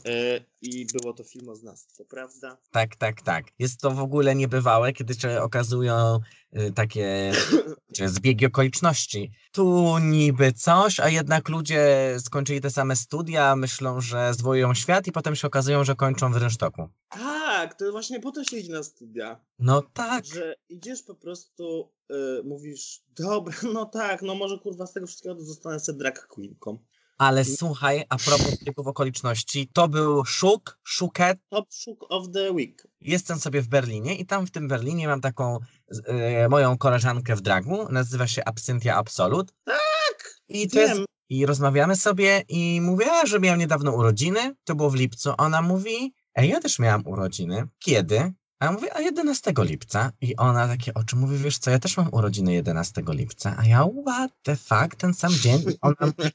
i 0.62 0.86
było 0.86 1.12
to 1.12 1.24
filmoznawstwo, 1.24 2.04
prawda? 2.04 2.56
Tak, 2.70 2.96
tak, 2.96 3.22
tak. 3.22 3.44
Jest 3.58 3.80
to 3.80 3.90
w 3.90 4.00
ogóle 4.00 4.34
niebywałe, 4.34 4.92
kiedy 4.92 5.14
się 5.14 5.42
okazują 5.42 6.20
y, 6.58 6.72
takie 6.72 7.32
zbiegi 8.06 8.46
okoliczności. 8.46 9.32
Tu 9.52 9.98
niby 9.98 10.52
coś, 10.52 11.00
a 11.00 11.08
jednak 11.08 11.48
ludzie 11.48 11.86
skończyli 12.20 12.60
te 12.60 12.70
same 12.70 12.96
studia, 12.96 13.56
myślą, 13.56 14.00
że 14.00 14.34
zwojują 14.34 14.74
świat 14.74 15.06
i 15.06 15.12
potem 15.12 15.36
się 15.36 15.46
okazują, 15.46 15.84
że 15.84 15.94
kończą 15.94 16.32
w 16.32 16.36
rynsztoku. 16.36 16.88
Tak, 17.08 17.74
to 17.74 17.92
właśnie 17.92 18.20
po 18.20 18.30
to 18.32 18.44
się 18.44 18.56
idzie 18.56 18.72
na 18.72 18.82
studia, 18.82 19.40
No 19.58 19.82
tak. 19.82 20.24
że 20.24 20.54
idziesz 20.68 21.02
po 21.02 21.14
prostu, 21.14 21.92
e, 22.10 22.14
mówisz, 22.44 23.02
dobra, 23.16 23.54
no 23.74 23.86
tak, 23.86 24.22
no 24.22 24.34
może 24.34 24.58
kurwa 24.58 24.86
z 24.86 24.92
tego 24.92 25.06
wszystkiego 25.06 25.40
zostanę 25.40 25.80
sobie 25.80 25.98
drag 25.98 26.26
queenką. 26.26 26.78
Ale 27.18 27.44
słuchaj, 27.44 28.05
a 28.09 28.16
propos 28.16 28.61
zbiegów 28.61 28.87
okoliczności, 28.87 29.68
to 29.72 29.88
był 29.88 30.24
Szuk, 30.24 30.79
Szuket. 30.85 31.38
Top 31.50 31.72
shook 31.72 32.07
of 32.09 32.31
the 32.33 32.53
week. 32.53 32.88
Jestem 33.00 33.38
sobie 33.38 33.62
w 33.62 33.68
Berlinie 33.68 34.14
i 34.14 34.27
tam 34.27 34.46
w 34.46 34.50
tym 34.50 34.68
Berlinie 34.68 35.09
mam 35.09 35.20
taką 35.20 35.59
e, 36.07 36.48
moją 36.48 36.79
koleżankę 36.79 37.37
w 37.37 37.40
dragu, 37.40 37.92
nazywa 37.92 38.27
się 38.27 38.44
Absynthia 38.44 38.96
Absolut. 38.96 39.53
Tak, 39.64 40.40
I 40.48 40.68
to 40.68 40.81
jest. 40.81 41.00
I 41.29 41.46
rozmawiamy 41.46 41.96
sobie 41.96 42.42
i 42.48 42.81
mówię, 42.81 43.07
że 43.27 43.40
miałam 43.40 43.59
niedawno 43.59 43.92
urodziny, 43.92 44.55
to 44.64 44.74
było 44.74 44.90
w 44.90 44.94
lipcu. 44.94 45.35
Ona 45.38 45.62
mówi, 45.62 46.14
ej, 46.35 46.48
ja 46.48 46.61
też 46.61 46.79
miałam 46.79 47.07
urodziny. 47.07 47.68
Kiedy? 47.79 48.33
A 48.58 48.64
ja 48.66 48.72
mówię, 48.72 48.96
a 48.96 49.00
11 49.00 49.52
lipca. 49.58 50.12
I 50.20 50.36
ona 50.36 50.68
takie 50.68 50.94
oczy 50.94 51.16
mówi, 51.16 51.36
wiesz 51.36 51.58
co, 51.58 51.70
ja 51.70 51.78
też 51.78 51.96
mam 51.96 52.08
urodziny 52.12 52.52
11 52.54 53.02
lipca. 53.08 53.54
A 53.58 53.64
ja, 53.66 53.86
what 54.06 54.30
the 54.42 54.56
fuck, 54.56 54.94
ten 54.96 55.14
sam 55.14 55.32
dzień. 55.32 55.60
I 55.60 55.78
ona 55.80 55.96
mówi, 56.00 56.30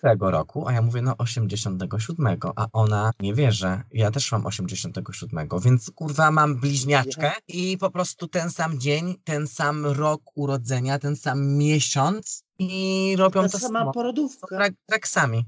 tego 0.00 0.30
roku, 0.30 0.68
a 0.68 0.72
ja 0.72 0.82
mówię, 0.82 1.02
no 1.02 1.14
87, 1.18 2.38
a 2.56 2.66
ona 2.72 3.12
nie 3.20 3.34
wierzy, 3.34 3.80
ja 3.92 4.10
też 4.10 4.32
mam 4.32 4.46
87, 4.46 5.48
więc 5.64 5.90
kurwa 5.90 6.30
mam 6.30 6.60
bliźniaczkę 6.60 7.32
i 7.48 7.78
po 7.78 7.90
prostu 7.90 8.28
ten 8.28 8.50
sam 8.50 8.80
dzień, 8.80 9.14
ten 9.24 9.46
sam 9.46 9.86
rok 9.86 10.22
urodzenia, 10.34 10.98
ten 10.98 11.16
sam 11.16 11.56
miesiąc 11.56 12.44
i 12.58 13.14
robią 13.18 13.42
Ta 13.42 13.48
to 13.48 13.58
sama 13.58 13.78
samo. 13.78 13.92
porodówka. 13.92 14.58
Rak, 14.58 14.72
raksami. 14.90 15.44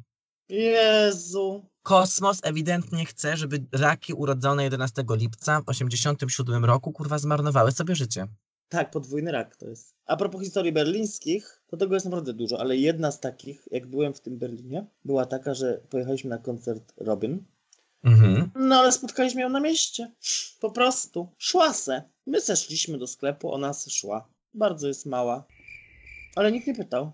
Jezu. 0.49 1.74
Kosmos 1.85 2.41
ewidentnie 2.43 3.07
chce, 3.07 3.37
żeby 3.37 3.65
raki 3.73 4.13
urodzone 4.13 4.65
11 4.65 5.05
lipca 5.11 5.61
w 5.61 5.69
87 5.69 6.65
roku 6.65 6.93
kurwa 6.93 7.19
zmarnowały 7.19 7.73
sobie 7.73 7.95
życie. 7.95 8.27
Tak, 8.69 8.91
podwójny 8.91 9.33
rak 9.33 9.57
to 9.57 9.69
jest. 9.69 9.95
A 10.07 10.17
propos 10.17 10.43
historii 10.43 10.73
berlińskich, 10.73 11.63
to 11.67 11.77
tego 11.77 11.95
jest 11.95 12.07
naprawdę 12.07 12.33
dużo, 12.33 12.61
ale 12.61 12.77
jedna 12.77 13.11
z 13.11 13.21
takich, 13.21 13.69
jak 13.71 13.87
byłem 13.87 14.15
w 14.15 14.21
tym 14.21 14.39
Berlinie, 14.39 14.87
była 15.05 15.27
taka, 15.27 15.55
że 15.55 15.81
pojechaliśmy 15.91 16.31
na 16.31 16.39
koncert 16.39 16.93
Robin. 16.97 17.45
Mhm. 18.05 18.51
No 18.55 18.77
ale 18.77 18.93
spotkaliśmy 18.93 19.41
ją 19.41 19.49
na 19.49 19.61
mieście. 19.61 20.13
Po 20.61 20.71
prostu. 20.71 21.29
Szła 21.39 21.73
se. 21.73 22.03
My 22.27 22.41
zeszliśmy 22.41 22.99
do 22.99 23.07
sklepu, 23.07 23.53
ona 23.53 23.73
se 23.73 23.91
szła. 23.91 24.29
Bardzo 24.55 24.89
jest 24.89 25.07
mała. 25.07 25.45
Ale 26.37 26.53
nikt 26.53 26.67
nie 26.67 26.75
pytał. 26.75 27.13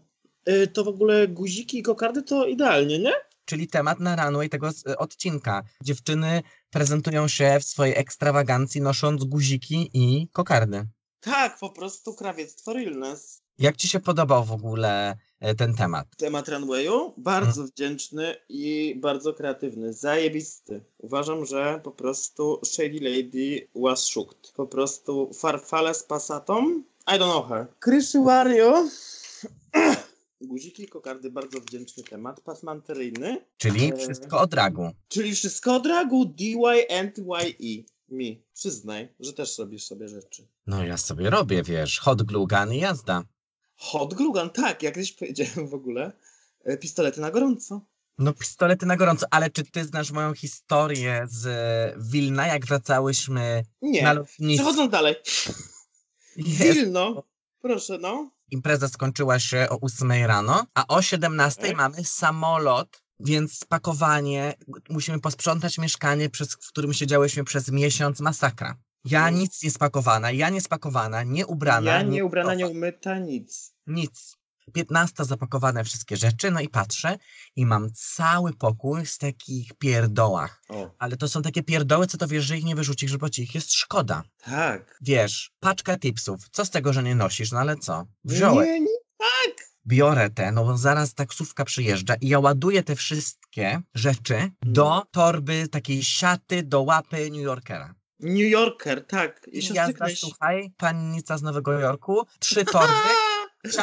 Y, 0.48 0.66
to 0.66 0.84
w 0.84 0.88
ogóle 0.88 1.28
guziki 1.28 1.78
i 1.78 1.82
kokardy 1.82 2.22
to 2.22 2.46
idealnie, 2.46 2.98
nie? 2.98 3.12
Czyli 3.50 3.68
temat 3.68 4.00
na 4.00 4.16
runway 4.24 4.48
tego 4.48 4.68
s- 4.68 4.84
odcinka. 4.98 5.62
Dziewczyny 5.82 6.42
prezentują 6.70 7.28
się 7.28 7.58
w 7.60 7.64
swojej 7.64 7.98
ekstrawagancji 7.98 8.80
nosząc 8.80 9.24
guziki 9.24 9.90
i 9.94 10.28
kokardy. 10.32 10.86
Tak, 11.20 11.58
po 11.58 11.70
prostu 11.70 12.14
krawiectwo 12.14 12.72
realness. 12.72 13.42
Jak 13.58 13.76
ci 13.76 13.88
się 13.88 14.00
podobał 14.00 14.44
w 14.44 14.52
ogóle 14.52 15.16
e, 15.40 15.54
ten 15.54 15.74
temat? 15.74 16.06
Temat 16.16 16.48
runwayu 16.48 17.14
bardzo 17.16 17.64
wdzięczny 17.64 18.36
i 18.48 18.94
bardzo 19.00 19.34
kreatywny. 19.34 19.92
Zajebisty. 19.92 20.84
Uważam, 20.98 21.46
że 21.46 21.80
po 21.84 21.90
prostu 21.90 22.60
Shady 22.64 23.00
Lady 23.00 23.68
was 23.74 24.06
shooked. 24.06 24.52
Po 24.56 24.66
prostu 24.66 25.30
farfale 25.34 25.94
z 25.94 26.02
pasatą. 26.02 26.82
I 27.06 27.10
don't 27.18 27.30
know 27.32 27.48
her. 27.48 27.66
Krysy 27.78 28.20
Wario. 28.24 28.88
Guziki 30.40 30.88
kokardy, 30.88 31.30
bardzo 31.30 31.60
wdzięczny 31.60 32.02
temat. 32.02 32.40
Pasmanteryjny. 32.40 33.44
Czyli 33.56 33.84
Eee. 33.84 33.98
wszystko 33.98 34.40
o 34.40 34.46
dragu. 34.46 34.90
Czyli 35.08 35.34
wszystko 35.34 35.74
od 35.76 35.86
ragu 35.86 36.24
DY 36.26 36.88
and 37.00 37.18
YE. 37.18 37.82
Mi. 38.08 38.42
Przyznaj, 38.54 39.14
że 39.20 39.32
też 39.32 39.58
robisz 39.58 39.84
sobie 39.84 40.08
rzeczy. 40.08 40.48
No 40.66 40.84
ja 40.84 40.96
sobie 40.96 41.30
robię, 41.30 41.62
wiesz, 41.62 41.98
hot 41.98 42.22
glue 42.22 42.46
gun 42.46 42.72
i 42.74 42.78
jazda. 42.80 43.24
Hot 43.76 44.14
Glugan, 44.14 44.50
tak, 44.50 44.82
jak 44.82 44.94
kiedyś 44.94 45.12
powiedziałem 45.12 45.68
w 45.68 45.74
ogóle. 45.74 46.12
E, 46.64 46.76
Pistolety 46.76 47.20
na 47.20 47.30
gorąco. 47.30 47.80
No 48.18 48.32
pistolety 48.32 48.86
na 48.86 48.96
gorąco, 48.96 49.26
ale 49.30 49.50
czy 49.50 49.64
ty 49.64 49.84
znasz 49.84 50.10
moją 50.10 50.34
historię 50.34 51.26
z 51.30 51.46
e, 51.46 51.94
Wilna, 51.98 52.46
jak 52.46 52.66
wracałyśmy 52.66 53.62
Nie. 53.82 54.02
na 54.02 54.12
lotnisku? 54.12 54.64
Przechodząc 54.64 54.92
dalej. 54.92 55.14
Wilno. 56.36 57.22
Proszę, 57.60 57.98
no. 57.98 58.30
Impreza 58.50 58.88
skończyła 58.88 59.38
się 59.38 59.66
o 59.70 59.80
8 59.80 60.12
rano, 60.26 60.66
a 60.74 60.86
o 60.86 61.02
17 61.02 61.62
Tak. 61.62 61.76
mamy 61.76 62.04
samolot, 62.04 63.02
więc 63.20 63.58
spakowanie, 63.58 64.54
musimy 64.90 65.20
posprzątać 65.20 65.78
mieszkanie, 65.78 66.30
przez, 66.30 66.52
w 66.54 66.68
którym 66.68 66.92
siedziałyśmy 66.92 67.44
przez 67.44 67.68
miesiąc, 67.70 68.20
masakra. 68.20 68.76
Ja 69.04 69.28
Mm. 69.28 69.40
nic 69.40 69.62
nie 69.62 69.70
spakowana, 69.70 70.30
ja 70.30 70.48
nie 70.50 70.60
spakowana, 70.60 71.22
nie 71.22 71.46
ubrana. 71.46 71.90
ja 71.92 72.02
nie 72.02 72.24
ubrana, 72.24 72.54
nie 72.54 72.66
umyta, 72.66 73.18
nic. 73.18 73.74
Nic. 73.86 74.36
15 74.70 75.24
zapakowane 75.24 75.84
wszystkie 75.84 76.16
rzeczy, 76.16 76.50
no 76.50 76.60
i 76.60 76.68
patrzę 76.68 77.18
i 77.56 77.66
mam 77.66 77.92
cały 77.94 78.52
pokój 78.52 79.06
z 79.06 79.18
takich 79.18 79.74
pierdołach. 79.74 80.62
O. 80.68 80.90
Ale 80.98 81.16
to 81.16 81.28
są 81.28 81.42
takie 81.42 81.62
pierdoły, 81.62 82.06
co 82.06 82.18
to 82.18 82.28
wiesz, 82.28 82.44
że 82.44 82.58
ich 82.58 82.64
nie 82.64 82.74
wyrzucisz, 82.74 83.16
bo 83.16 83.30
ci 83.30 83.42
ich 83.42 83.54
jest 83.54 83.72
szkoda. 83.72 84.22
Tak. 84.42 84.98
Wiesz, 85.00 85.52
paczka 85.60 85.98
tipsów, 85.98 86.48
co 86.52 86.64
z 86.64 86.70
tego, 86.70 86.92
że 86.92 87.02
nie 87.02 87.14
nosisz, 87.14 87.52
no 87.52 87.58
ale 87.58 87.76
co? 87.76 88.06
Wziąłem. 88.24 88.66
Nie, 88.66 88.80
nie. 88.80 89.00
biorę 89.86 90.30
te, 90.30 90.52
no 90.52 90.64
bo 90.64 90.76
zaraz 90.76 91.14
taksówka 91.14 91.64
przyjeżdża 91.64 92.14
i 92.14 92.28
ja 92.28 92.38
ładuję 92.38 92.82
te 92.82 92.96
wszystkie 92.96 93.80
rzeczy 93.94 94.50
do 94.62 95.02
torby 95.10 95.68
takiej 95.68 96.02
siaty 96.02 96.62
do 96.62 96.82
łapy 96.82 97.30
New 97.30 97.42
Yorkera. 97.42 97.94
New 98.20 98.50
Yorker, 98.50 99.06
tak. 99.06 99.46
I 99.52 99.74
jazda, 99.74 100.06
słuchaj, 100.16 100.72
pannica 100.76 101.38
z 101.38 101.42
Nowego 101.42 101.72
Jorku, 101.72 102.26
trzy 102.38 102.64
torby, 102.64 103.08
z 103.64 103.76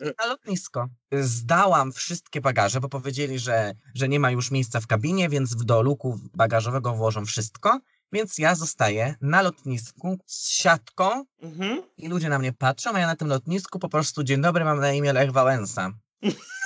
i 0.00 0.12
na 0.18 0.26
lotnisko. 0.26 0.88
Zdałam 1.12 1.92
wszystkie 1.92 2.40
bagaże, 2.40 2.80
bo 2.80 2.88
powiedzieli, 2.88 3.38
że, 3.38 3.74
że 3.94 4.08
nie 4.08 4.20
ma 4.20 4.30
już 4.30 4.50
miejsca 4.50 4.80
w 4.80 4.86
kabinie, 4.86 5.28
więc 5.28 5.64
do 5.64 5.82
luku 5.82 6.20
bagażowego 6.34 6.94
włożą 6.94 7.26
wszystko. 7.26 7.80
Więc 8.12 8.38
ja 8.38 8.54
zostaję 8.54 9.14
na 9.20 9.42
lotnisku 9.42 10.18
z 10.26 10.48
siatką 10.50 11.24
Mhm. 11.42 11.82
i 11.96 12.08
ludzie 12.08 12.28
na 12.28 12.38
mnie 12.38 12.52
patrzą, 12.52 12.90
a 12.94 13.00
ja 13.00 13.06
na 13.06 13.16
tym 13.16 13.28
lotnisku 13.28 13.78
po 13.78 13.88
prostu 13.88 14.24
dzień 14.24 14.40
dobry, 14.40 14.64
mam 14.64 14.80
na 14.80 14.92
imię 14.92 15.12
Lech 15.12 15.32
Wałęsa. 15.32 15.92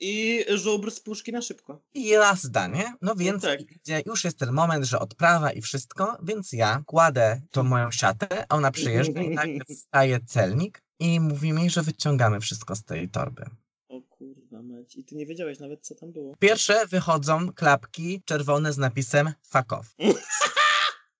I 0.00 0.44
żubr 0.48 0.90
z 0.90 1.00
puszki 1.00 1.32
na 1.32 1.42
szybko. 1.42 1.82
I 1.94 2.08
jazda, 2.08 2.66
nie? 2.66 2.94
No 3.02 3.14
więc 3.14 3.42
tak. 3.42 3.60
idzie, 3.60 4.02
już 4.06 4.24
jest 4.24 4.38
ten 4.38 4.52
moment, 4.52 4.84
że 4.84 4.98
odprawa 4.98 5.52
i 5.52 5.60
wszystko, 5.60 6.18
więc 6.22 6.52
ja 6.52 6.82
kładę 6.86 7.40
tą 7.50 7.62
moją 7.62 7.90
siatę, 7.90 8.44
a 8.48 8.56
ona 8.56 8.70
przyjeżdża 8.70 9.22
i 9.22 9.30
nagle 9.30 9.64
wstaje 9.76 10.20
celnik 10.20 10.82
i 10.98 11.20
mówi 11.20 11.52
mi, 11.52 11.70
że 11.70 11.82
wyciągamy 11.82 12.40
wszystko 12.40 12.76
z 12.76 12.84
tej 12.84 13.08
torby. 13.08 13.44
O 13.88 14.00
kurwa 14.00 14.62
mać. 14.62 14.96
I 14.96 15.04
ty 15.04 15.14
nie 15.14 15.26
wiedziałeś 15.26 15.58
nawet, 15.58 15.86
co 15.86 15.94
tam 15.94 16.12
było. 16.12 16.36
Pierwsze 16.38 16.86
wychodzą 16.86 17.52
klapki 17.52 18.22
czerwone 18.24 18.72
z 18.72 18.78
napisem 18.78 19.32
fuck 19.42 19.72
off. 19.72 19.94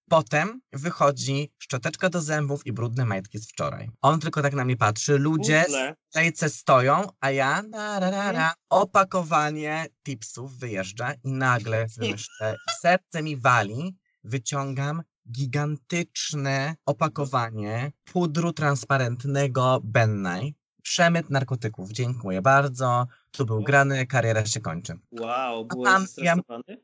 Potem 0.08 0.60
wychodzi 0.72 1.52
szczoteczka 1.58 2.10
do 2.10 2.20
zębów 2.20 2.66
i 2.66 2.72
brudne 2.72 3.04
majtki 3.04 3.38
z 3.38 3.48
wczoraj. 3.48 3.90
On 4.02 4.20
tylko 4.20 4.42
tak 4.42 4.54
na 4.54 4.64
mnie 4.64 4.76
patrzy. 4.76 5.18
Ludzie 5.18 5.64
w 6.12 6.16
lejce 6.16 6.50
stoją, 6.50 7.08
a 7.20 7.30
ja 7.30 7.62
na, 7.62 8.00
ra, 8.00 8.10
ra, 8.10 8.32
ra, 8.32 8.54
opakowanie 8.70 9.86
tipsów 10.02 10.58
wyjeżdża 10.58 11.12
i 11.24 11.32
nagle 11.32 11.86
myślę, 11.98 12.56
serce 12.82 13.22
mi 13.22 13.36
wali, 13.36 13.96
wyciągam 14.24 15.02
gigantyczne 15.32 16.74
opakowanie 16.86 17.92
pudru 18.04 18.52
transparentnego 18.52 19.80
Bennai. 19.84 20.54
Przemyt 20.82 21.30
narkotyków. 21.30 21.92
Dziękuję 21.92 22.42
bardzo. 22.42 23.06
Tu 23.38 23.46
był 23.46 23.62
grany, 23.62 24.06
kariera 24.06 24.46
się 24.46 24.60
kończy. 24.60 24.98
Wow, 25.20 25.64
byłeś 25.66 25.84
pan- 25.88 26.06
ja-? 26.16 26.36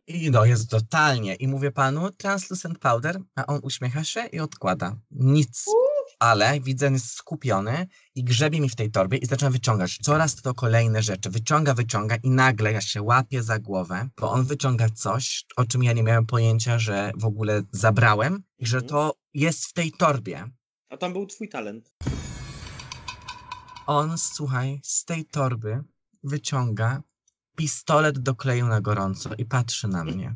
I 0.06 0.30
no 0.30 0.44
jest 0.44 0.70
totalnie. 0.70 1.34
I 1.34 1.48
mówię 1.48 1.70
panu, 1.70 2.10
translucent 2.10 2.78
powder, 2.78 3.20
a 3.36 3.46
on 3.46 3.60
uśmiecha 3.62 4.04
się 4.04 4.26
i 4.26 4.40
odkłada. 4.40 4.96
Nic. 5.10 5.64
Ale 6.18 6.60
widzę, 6.60 6.90
jest 6.90 7.10
skupiony 7.10 7.86
i 8.14 8.24
grzebie 8.24 8.60
mi 8.60 8.68
w 8.68 8.76
tej 8.76 8.90
torbie 8.90 9.18
i 9.18 9.26
zaczyna 9.26 9.50
wyciągać 9.50 9.98
coraz 10.02 10.34
to 10.42 10.54
kolejne 10.54 11.02
rzeczy. 11.02 11.30
Wyciąga, 11.30 11.74
wyciąga 11.74 12.16
i 12.16 12.30
nagle 12.30 12.72
ja 12.72 12.80
się 12.80 13.02
łapię 13.02 13.42
za 13.42 13.58
głowę, 13.58 14.08
bo 14.20 14.30
on 14.30 14.44
wyciąga 14.44 14.88
coś, 14.88 15.44
o 15.56 15.64
czym 15.64 15.82
ja 15.84 15.92
nie 15.92 16.02
miałem 16.02 16.26
pojęcia, 16.26 16.78
że 16.78 17.12
w 17.18 17.24
ogóle 17.24 17.62
zabrałem 17.72 18.42
i 18.58 18.66
że 18.66 18.76
Mhm. 18.76 18.88
to 18.88 19.14
jest 19.34 19.64
w 19.66 19.72
tej 19.72 19.92
torbie. 19.92 20.48
A 20.90 20.96
tam 20.96 21.12
był 21.12 21.26
twój 21.26 21.48
talent. 21.48 21.92
On, 23.86 24.18
słuchaj, 24.18 24.80
z 24.84 25.04
tej 25.04 25.24
torby 25.24 25.84
wyciąga 26.24 27.02
pistolet 27.56 28.18
do 28.18 28.34
kleju 28.34 28.66
na 28.66 28.80
gorąco 28.80 29.30
i 29.38 29.44
patrzy 29.44 29.88
na 29.88 30.04
mnie. 30.04 30.34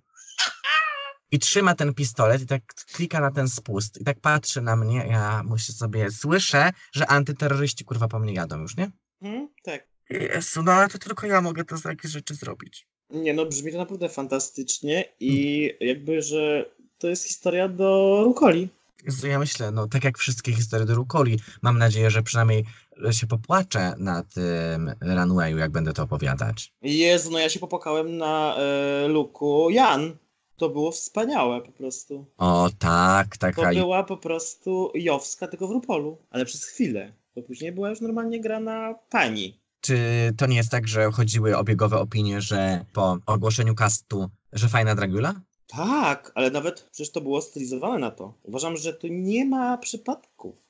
I 1.30 1.38
trzyma 1.38 1.74
ten 1.74 1.94
pistolet 1.94 2.42
i 2.42 2.46
tak 2.46 2.74
klika 2.74 3.20
na 3.20 3.30
ten 3.30 3.48
spust 3.48 4.00
i 4.00 4.04
tak 4.04 4.20
patrzy 4.20 4.60
na 4.60 4.76
mnie. 4.76 5.06
Ja 5.10 5.42
muszę 5.42 5.72
sobie, 5.72 6.10
słyszę, 6.10 6.70
że 6.92 7.06
antyterroryści 7.06 7.84
kurwa 7.84 8.08
po 8.08 8.18
mnie 8.18 8.32
jadą 8.32 8.60
już, 8.60 8.76
nie? 8.76 8.90
Hmm? 9.22 9.48
Tak. 9.62 9.86
Jezu, 10.10 10.62
no 10.62 10.72
ale 10.72 10.88
to 10.88 10.98
tylko 10.98 11.26
ja 11.26 11.40
mogę 11.40 11.64
to 11.64 11.80
takie 11.80 12.08
rzeczy 12.08 12.34
zrobić. 12.34 12.86
Nie 13.10 13.34
no, 13.34 13.46
brzmi 13.46 13.72
to 13.72 13.78
naprawdę 13.78 14.08
fantastycznie 14.08 15.04
i 15.20 15.70
jakby, 15.80 16.22
że 16.22 16.70
to 16.98 17.08
jest 17.08 17.24
historia 17.24 17.68
do 17.68 18.20
Rukoli. 18.24 18.68
Jezu, 19.04 19.26
ja 19.26 19.38
myślę, 19.38 19.70
no 19.70 19.86
tak 19.86 20.04
jak 20.04 20.18
wszystkie 20.18 20.52
historie 20.52 20.86
do 20.86 20.94
Rukoli, 20.94 21.40
mam 21.62 21.78
nadzieję, 21.78 22.10
że 22.10 22.22
przynajmniej 22.22 22.64
się 23.10 23.26
popłaczę 23.26 23.94
na 23.98 24.22
tym 24.22 24.94
runwayu, 25.00 25.58
jak 25.58 25.70
będę 25.70 25.92
to 25.92 26.02
opowiadać. 26.02 26.72
Jezu, 26.82 27.30
no 27.30 27.38
ja 27.38 27.48
się 27.48 27.60
popłakałem 27.60 28.16
na 28.16 28.56
e, 28.56 29.08
luku 29.08 29.70
Jan. 29.70 30.16
To 30.56 30.68
było 30.68 30.90
wspaniałe 30.90 31.60
po 31.60 31.72
prostu. 31.72 32.26
O 32.38 32.70
tak, 32.78 33.36
To 33.36 33.40
taka 33.40 33.70
była 33.74 34.04
po 34.04 34.16
prostu 34.16 34.90
Jowska, 34.94 35.48
tylko 35.48 35.68
w 35.68 35.70
Rupolu. 35.70 36.18
Ale 36.30 36.44
przez 36.44 36.64
chwilę. 36.64 37.12
Bo 37.36 37.42
później 37.42 37.72
była 37.72 37.90
już 37.90 38.00
normalnie 38.00 38.40
grana 38.40 38.94
pani. 39.10 39.60
Czy 39.80 39.98
to 40.36 40.46
nie 40.46 40.56
jest 40.56 40.70
tak, 40.70 40.88
że 40.88 41.10
chodziły 41.12 41.56
obiegowe 41.56 41.98
opinie, 41.98 42.40
że 42.40 42.84
po 42.92 43.18
ogłoszeniu 43.26 43.74
castu, 43.74 44.28
że 44.52 44.68
fajna 44.68 44.94
Dragula? 44.94 45.34
Tak, 45.66 46.32
ale 46.34 46.50
nawet 46.50 46.80
przecież 46.92 47.12
to 47.12 47.20
było 47.20 47.42
stylizowane 47.42 47.98
na 47.98 48.10
to. 48.10 48.34
Uważam, 48.42 48.76
że 48.76 48.92
tu 48.92 49.06
nie 49.06 49.44
ma 49.44 49.78
przypadków. 49.78 50.67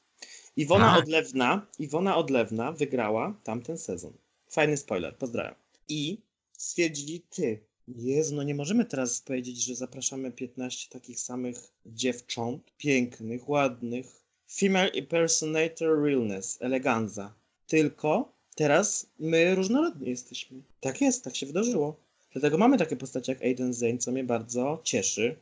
Iwona 0.59 0.95
Tak. 0.95 1.03
Odlewna, 1.03 1.67
Iwona 1.79 2.17
Odlewna 2.17 2.73
wygrała 2.73 3.35
tamten 3.45 3.79
sezon. 3.79 4.13
Fajny 4.49 4.77
spoiler, 4.77 5.17
pozdrawiam. 5.17 5.55
I 5.89 6.19
stwierdzili 6.53 7.21
ty. 7.21 7.61
Jezu, 7.89 8.35
no 8.37 8.43
nie 8.43 8.55
możemy 8.55 8.85
teraz 8.85 9.21
powiedzieć, 9.21 9.65
że 9.65 9.75
zapraszamy 9.75 10.33
15 10.33 10.91
takich 10.91 11.21
samych 11.21 11.73
dziewcząt, 11.87 12.63
pięknych, 12.79 13.49
ładnych. 13.49 14.07
Female 14.49 14.89
impersonator 14.89 16.03
realness, 16.03 16.59
eleganza. 16.61 17.35
Tylko 17.67 18.33
teraz 18.55 19.07
my 19.19 19.55
różnorodni 19.55 20.09
jesteśmy. 20.09 20.63
Tak 20.81 21.01
jest, 21.01 21.25
tak 21.25 21.37
się 21.37 21.47
wydarzyło. 21.47 21.97
Dlatego 22.33 22.59
mamy 22.59 22.79
takie 22.79 22.97
postacie 22.97 23.33
jak 23.33 23.43
Aiden 23.43 23.75
Zane, 23.75 23.99
co 23.99 24.13
mnie 24.13 24.25
bardzo 24.25 24.81
cieszy. 24.85 25.37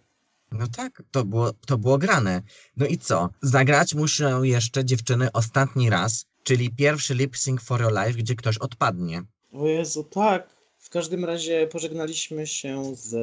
No 0.53 0.67
tak, 0.77 1.03
to 1.11 1.25
było, 1.25 1.53
to 1.53 1.79
było 1.79 1.99
grane. 1.99 2.43
No 2.77 2.87
i 2.87 2.99
co? 2.99 3.31
Zagrać 3.43 3.95
muszę 3.95 4.41
jeszcze 4.43 4.85
dziewczyny 4.85 5.33
ostatni 5.33 5.91
raz, 5.91 6.27
czyli 6.43 6.71
pierwszy 6.71 7.15
lip 7.15 7.37
sync 7.37 7.63
for 7.63 7.81
your 7.81 7.93
life, 7.93 8.19
gdzie 8.19 8.35
ktoś 8.35 8.59
odpadnie. 8.59 9.23
O 9.53 9.67
Jezu, 9.67 10.05
tak. 10.05 10.57
W 10.79 10.91
każdym 10.91 11.25
razie 11.25 11.67
pożegnaliśmy 11.67 12.47
się 12.47 12.95
z 12.97 13.15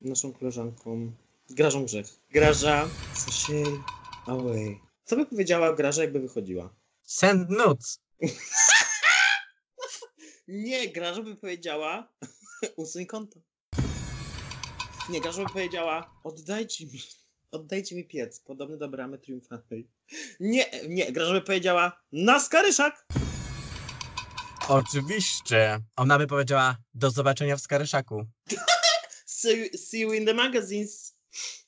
naszą 0.00 0.32
koleżanką 0.32 1.12
Grażą 1.50 1.84
Grzech. 1.84 2.06
Graża, 2.30 2.88
Sashay, 3.14 3.64
away. 4.26 4.80
Co 5.04 5.16
by 5.16 5.26
powiedziała 5.26 5.72
Graża, 5.72 6.02
jakby 6.02 6.20
wychodziła? 6.20 6.74
Send 7.02 7.50
nudes. 7.50 7.98
Nie, 10.48 10.88
Graża 10.88 11.22
by 11.22 11.36
powiedziała 11.36 12.08
usuń 12.76 13.06
konto. 13.06 13.40
Nie, 15.08 15.20
Graża 15.20 15.42
by 15.44 15.52
powiedziała 15.52 16.20
oddajcie 16.24 16.86
mi, 16.86 17.00
oddajcie 17.50 17.96
mi 17.96 18.04
piec, 18.04 18.40
podobny 18.40 18.76
do 18.76 18.88
bramy 18.88 19.18
triumfalnej. 19.18 19.88
Nie, 20.40 20.64
nie, 20.88 21.12
Graża 21.12 21.32
by 21.32 21.40
powiedziała 21.40 22.00
na 22.12 22.40
skaryszak! 22.40 23.06
Oczywiście. 24.68 25.80
Ona 25.96 26.18
by 26.18 26.26
powiedziała 26.26 26.76
do 26.94 27.10
zobaczenia 27.10 27.56
w 27.56 27.60
Skaryszaku. 27.60 28.26
See, 29.26 29.78
see 29.78 30.00
you 30.00 30.12
in 30.12 30.26
the 30.26 30.34
magazines. 30.34 31.16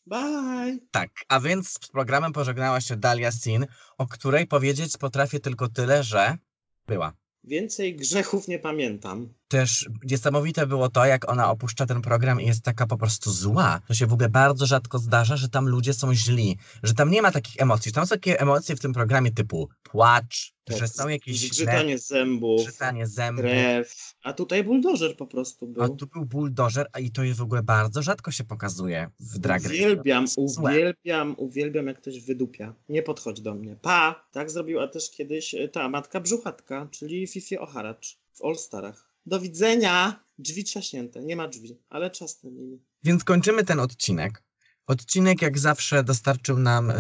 Bye. 0.07 0.79
Tak, 0.91 1.11
a 1.29 1.41
więc 1.41 1.69
z 1.69 1.89
programem 1.89 2.33
pożegnała 2.33 2.81
się 2.81 2.97
Dalia 2.97 3.33
Sin, 3.33 3.67
o 3.99 4.07
której 4.07 4.47
powiedzieć 4.47 4.97
potrafię 4.97 5.41
tylko 5.41 5.69
tyle, 5.69 6.03
że 6.03 6.39
była. 6.87 7.13
Więcej 7.45 7.97
grzechów 7.97 8.49
nie 8.49 8.59
pamiętam. 8.59 9.35
Też 9.49 9.89
niesamowite 10.05 10.67
było 10.67 10.89
to, 10.89 11.05
jak 11.07 11.31
ona 11.31 11.51
opuszcza 11.51 11.87
ten 11.87 12.03
program 12.03 12.41
i 12.41 12.47
jest 12.47 12.63
taka 12.63 12.87
po 12.87 12.97
prostu 12.97 13.31
zła. 13.31 13.81
To 13.89 13.95
się 13.95 14.07
w 14.07 14.13
ogóle 14.13 14.29
bardzo 14.29 14.67
rzadko 14.67 14.99
zdarza, 14.99 15.37
że 15.37 15.49
tam 15.49 15.69
ludzie 15.69 15.95
są 15.95 16.15
źli, 16.15 16.57
że 16.83 16.95
tam 16.95 17.11
nie 17.11 17.23
ma 17.23 17.33
takich 17.33 17.63
emocji. 17.63 17.93
Tam 17.93 18.07
są 18.07 18.09
takie 18.17 18.41
emocje 18.41 18.77
w 18.77 18.81
tym 18.81 18.93
programie 18.93 19.31
typu 19.33 19.69
płacz, 19.83 20.53
że 20.69 20.89
są 20.89 21.09
jakieś 21.09 21.41
Zgrzytanie 21.41 21.99
zębów, 21.99 22.63
grzytanie 22.67 23.07
zębów. 23.07 23.45
krew. 23.45 24.15
A 24.23 24.33
tutaj 24.33 24.65
buldożer 24.65 25.17
po 25.17 25.27
prostu 25.27 25.73
A 25.81 25.87
był. 25.87 25.97
tu 25.97 26.07
był 26.07 26.25
buldożer, 26.25 26.87
a 26.93 26.99
i 26.99 27.11
to 27.11 27.23
jest 27.23 27.39
w 27.39 27.43
ogóle 27.43 27.63
bardzo 27.63 28.03
rzadko 28.03 28.31
się 28.31 28.45
pokazuje 28.45 29.11
w 29.21 29.39
Drag 29.39 29.63
Race. 29.63 29.75
Uwielbiam, 29.75 30.25
uwielbiam, 30.37 31.35
uwielbiam 31.39 31.87
jak 31.87 32.01
ktoś 32.01 32.21
wydupia. 32.21 32.75
Nie 32.89 33.03
podchodź 33.03 33.41
do 33.41 33.55
mnie. 33.55 33.77
Pa! 33.83 34.27
Tak 34.33 34.51
zrobiła 34.51 34.89
też 34.89 35.11
kiedyś 35.11 35.55
e, 35.55 35.69
ta 35.69 35.89
matka 35.89 36.21
brzuchatka, 36.21 36.89
czyli 36.91 37.27
Fifi 37.27 37.59
Oharacz 37.59 38.19
w 38.33 38.45
All 38.45 38.57
Starach. 38.57 39.06
Do 39.27 39.41
widzenia! 39.41 40.25
Drzwi 40.39 40.65
trzaśnięte, 40.65 41.21
nie 41.21 41.37
ma 41.37 41.49
drzwi, 41.49 41.79
ale 41.89 42.11
nimi. 42.45 42.83
Więc 43.05 43.25
kończymy 43.25 43.65
ten 43.65 43.81
odcinek. 43.81 44.43
Odcinek 44.87 45.43
jak 45.43 45.59
zawsze 45.59 46.05
dostarczył 46.05 46.59
nam 46.59 46.91
y, 46.91 46.95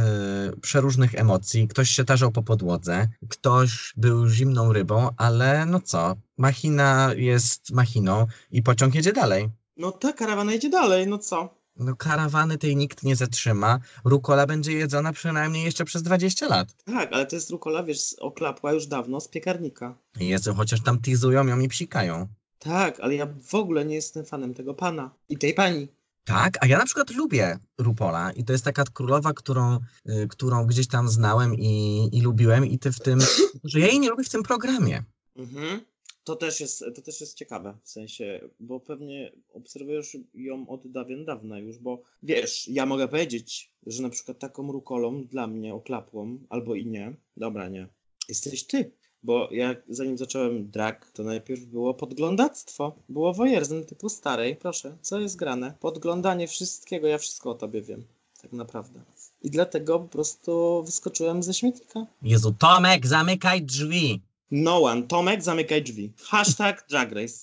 przeróżnych 0.63 1.15
emocji. 1.15 1.69
Ktoś 1.69 1.91
się 1.91 2.05
tarzał 2.05 2.33
po 2.33 2.43
podłodze, 2.43 3.09
ktoś 3.29 3.93
był 3.97 4.29
zimną 4.29 4.73
rybą, 4.73 5.09
ale 5.17 5.67
no 5.67 5.81
co, 5.81 6.17
machina 6.39 7.11
jest 7.17 7.71
machiną 7.71 8.27
i 8.51 8.63
pociąg 8.63 8.95
jedzie 8.95 9.13
dalej. 9.13 9.49
No 9.77 9.93
ta 9.93 10.13
karawana 10.13 10.55
idzie 10.55 10.71
dalej, 10.71 11.07
no 11.07 11.19
co? 11.19 11.66
No 11.79 11.97
karawany 11.97 12.59
tej 12.59 12.77
nikt 12.77 13.03
nie 13.03 13.17
zatrzyma. 13.17 13.79
Rukola 14.05 14.47
będzie 14.47 14.73
jedzona 14.73 15.13
przynajmniej 15.13 15.65
jeszcze 15.65 15.85
przez 15.85 16.03
20 16.03 16.49
lat. 16.49 16.75
Tak, 16.85 17.13
ale 17.13 17.27
to 17.27 17.37
jest 17.37 17.51
rukola, 17.51 17.83
wiesz, 17.83 18.15
oklapła 18.21 18.73
już 18.73 18.87
dawno 18.87 19.21
z 19.21 19.29
piekarnika. 19.29 19.95
Jezu, 20.21 20.55
chociaż 20.55 20.83
tam 20.83 21.01
teasują 21.01 21.47
ją 21.47 21.61
i 21.61 21.69
psikają. 21.69 22.29
Tak, 22.59 23.01
ale 23.01 23.15
ja 23.15 23.27
w 23.43 23.55
ogóle 23.55 23.85
nie 23.85 23.95
jestem 23.95 24.25
fanem 24.25 24.55
tego 24.55 24.75
pana 24.75 25.11
i 25.29 25.39
tej 25.39 25.55
pani. 25.55 25.89
Tak, 26.25 26.59
a 26.61 26.67
ja 26.67 26.79
na 26.79 26.85
przykład 26.85 27.11
lubię 27.11 27.59
Rupola 27.79 28.33
i 28.33 28.45
to 28.45 28.53
jest 28.53 28.65
taka 28.65 28.85
królowa, 28.85 29.33
którą, 29.33 29.79
y, 30.09 30.29
którą 30.29 30.67
gdzieś 30.67 30.89
tam 30.89 31.09
znałem 31.09 31.55
i, 31.55 32.09
i 32.13 32.21
lubiłem 32.23 32.67
i 32.67 32.79
ty 32.79 32.93
w 32.93 33.01
tym, 33.01 33.19
że 33.65 33.81
ja 33.81 33.87
jej 33.87 34.01
nie 34.01 34.11
lubię 34.11 34.25
w 34.25 34.29
tym 34.29 34.43
programie. 34.43 35.03
Mhm. 35.37 35.81
To 36.27 36.37
też, 36.37 36.61
jest, 36.61 36.85
to 36.95 37.03
też 37.03 37.21
jest 37.21 37.35
ciekawe, 37.35 37.77
w 37.83 37.91
sensie, 37.91 38.41
bo 38.61 38.81
pewnie 38.81 39.33
obserwujesz 39.53 40.17
ją 40.35 40.69
od 40.69 40.91
dawien 40.91 41.25
dawna 41.25 41.59
już, 41.59 41.79
bo 41.79 42.03
wiesz, 42.23 42.69
ja 42.69 42.87
mogę 42.87 43.09
powiedzieć, 43.09 43.71
że 43.87 44.03
na 44.03 44.11
przykład 44.11 44.39
taką 44.39 44.73
rukolą 44.73 45.25
dla 45.25 45.47
mnie 45.47 45.75
oklapłą, 45.75 46.39
albo 46.49 46.75
i 46.75 46.87
nie, 46.87 47.17
dobra, 47.37 47.69
nie, 47.69 47.89
jesteś 48.29 48.65
ty, 48.65 48.91
Bo 49.23 49.49
jak 49.51 49.83
zanim 49.89 50.19
zacząłem 50.19 50.71
drag, 50.71 51.11
to 51.11 51.23
najpierw 51.23 51.65
było 51.65 51.95
podglądactwo. 51.95 52.97
Było 53.09 53.35
wojerzyn 53.35 53.85
typu 53.85 54.09
starej. 54.09 54.57
Proszę, 54.57 54.97
co 55.03 55.21
jest 55.21 55.37
grane? 55.37 55.75
Podglądanie 55.81 56.49
wszystkiego, 56.49 57.07
ja 57.07 57.19
wszystko 57.19 57.51
o 57.51 57.55
tobie 57.55 57.83
wiem. 57.83 58.05
Tak 58.43 58.53
naprawdę. 58.53 59.01
I 59.43 59.51
dlatego 59.51 59.99
po 60.01 60.09
prostu 60.09 60.83
wyskoczyłem 60.83 61.43
ze 61.43 61.55
śmietnika. 61.55 62.07
Jezu, 62.23 62.55
Tomek, 62.59 63.07
zamykaj 63.07 63.63
drzwi. 63.63 64.21
No 64.51 64.83
one. 64.83 65.03
Tomek, 65.03 65.43
zamykaj 65.43 65.83
drzwi. 65.83 66.15
Hashtag 66.29 66.87
Drag 66.91 67.13
Race. 67.13 67.35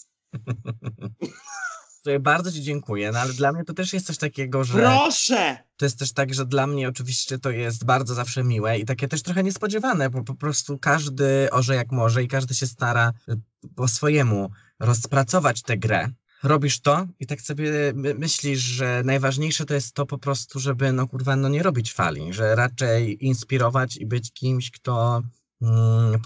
Bardzo 2.19 2.51
ci 2.51 2.61
dziękuję, 2.61 3.11
no 3.11 3.19
ale 3.19 3.33
dla 3.33 3.51
mnie 3.51 3.63
to 3.63 3.73
też 3.73 3.93
jest 3.93 4.05
coś 4.05 4.17
takiego, 4.17 4.63
że... 4.63 4.79
Proszę! 4.79 5.57
To 5.77 5.85
jest 5.85 5.99
też 5.99 6.13
tak, 6.13 6.33
że 6.33 6.45
dla 6.45 6.67
mnie 6.67 6.89
oczywiście 6.89 7.39
to 7.39 7.51
jest 7.51 7.85
bardzo 7.85 8.13
zawsze 8.13 8.43
miłe 8.43 8.79
i 8.79 8.85
takie 8.85 9.07
też 9.07 9.21
trochę 9.21 9.43
niespodziewane, 9.43 10.09
bo 10.09 10.23
po 10.23 10.35
prostu 10.35 10.77
każdy 10.77 11.47
orze 11.51 11.75
jak 11.75 11.91
może 11.91 12.23
i 12.23 12.27
każdy 12.27 12.55
się 12.55 12.67
stara 12.67 13.13
y, 13.29 13.37
po 13.75 13.87
swojemu 13.87 14.49
rozpracować 14.79 15.61
tę 15.61 15.77
grę. 15.77 16.09
Robisz 16.43 16.81
to 16.81 17.07
i 17.19 17.27
tak 17.27 17.41
sobie 17.41 17.71
my- 17.95 18.13
myślisz, 18.13 18.59
że 18.59 19.01
najważniejsze 19.05 19.65
to 19.65 19.73
jest 19.73 19.93
to 19.93 20.05
po 20.05 20.17
prostu, 20.17 20.59
żeby 20.59 20.93
no 20.93 21.07
kurwa 21.07 21.35
no 21.35 21.49
nie 21.49 21.63
robić 21.63 21.93
fali, 21.93 22.33
że 22.33 22.55
raczej 22.55 23.25
inspirować 23.25 23.97
i 23.97 24.05
być 24.05 24.31
kimś, 24.33 24.71
kto 24.71 25.21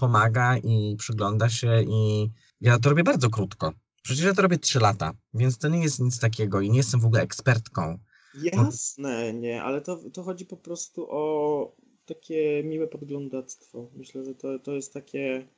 pomaga 0.00 0.56
i 0.56 0.96
przygląda 0.98 1.48
się 1.48 1.82
i 1.82 2.30
ja 2.60 2.78
to 2.78 2.90
robię 2.90 3.04
bardzo 3.04 3.30
krótko. 3.30 3.72
Przecież 4.02 4.24
ja 4.24 4.34
to 4.34 4.42
robię 4.42 4.58
3 4.58 4.80
lata, 4.80 5.12
więc 5.34 5.58
to 5.58 5.68
nie 5.68 5.82
jest 5.82 6.00
nic 6.00 6.20
takiego 6.20 6.60
i 6.60 6.70
nie 6.70 6.76
jestem 6.76 7.00
w 7.00 7.04
ogóle 7.04 7.22
ekspertką. 7.22 7.98
Jasne, 8.34 9.34
nie, 9.34 9.62
ale 9.62 9.80
to, 9.80 10.00
to 10.12 10.22
chodzi 10.22 10.46
po 10.46 10.56
prostu 10.56 11.06
o 11.10 11.76
takie 12.06 12.62
miłe 12.64 12.86
podglądactwo. 12.86 13.90
Myślę, 13.96 14.24
że 14.24 14.34
to, 14.34 14.58
to 14.58 14.72
jest 14.72 14.94
takie 14.94 15.48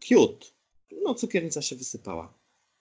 cute. 0.00 0.46
No, 1.04 1.14
cukiernica 1.14 1.62
się 1.62 1.76
wysypała. 1.76 2.38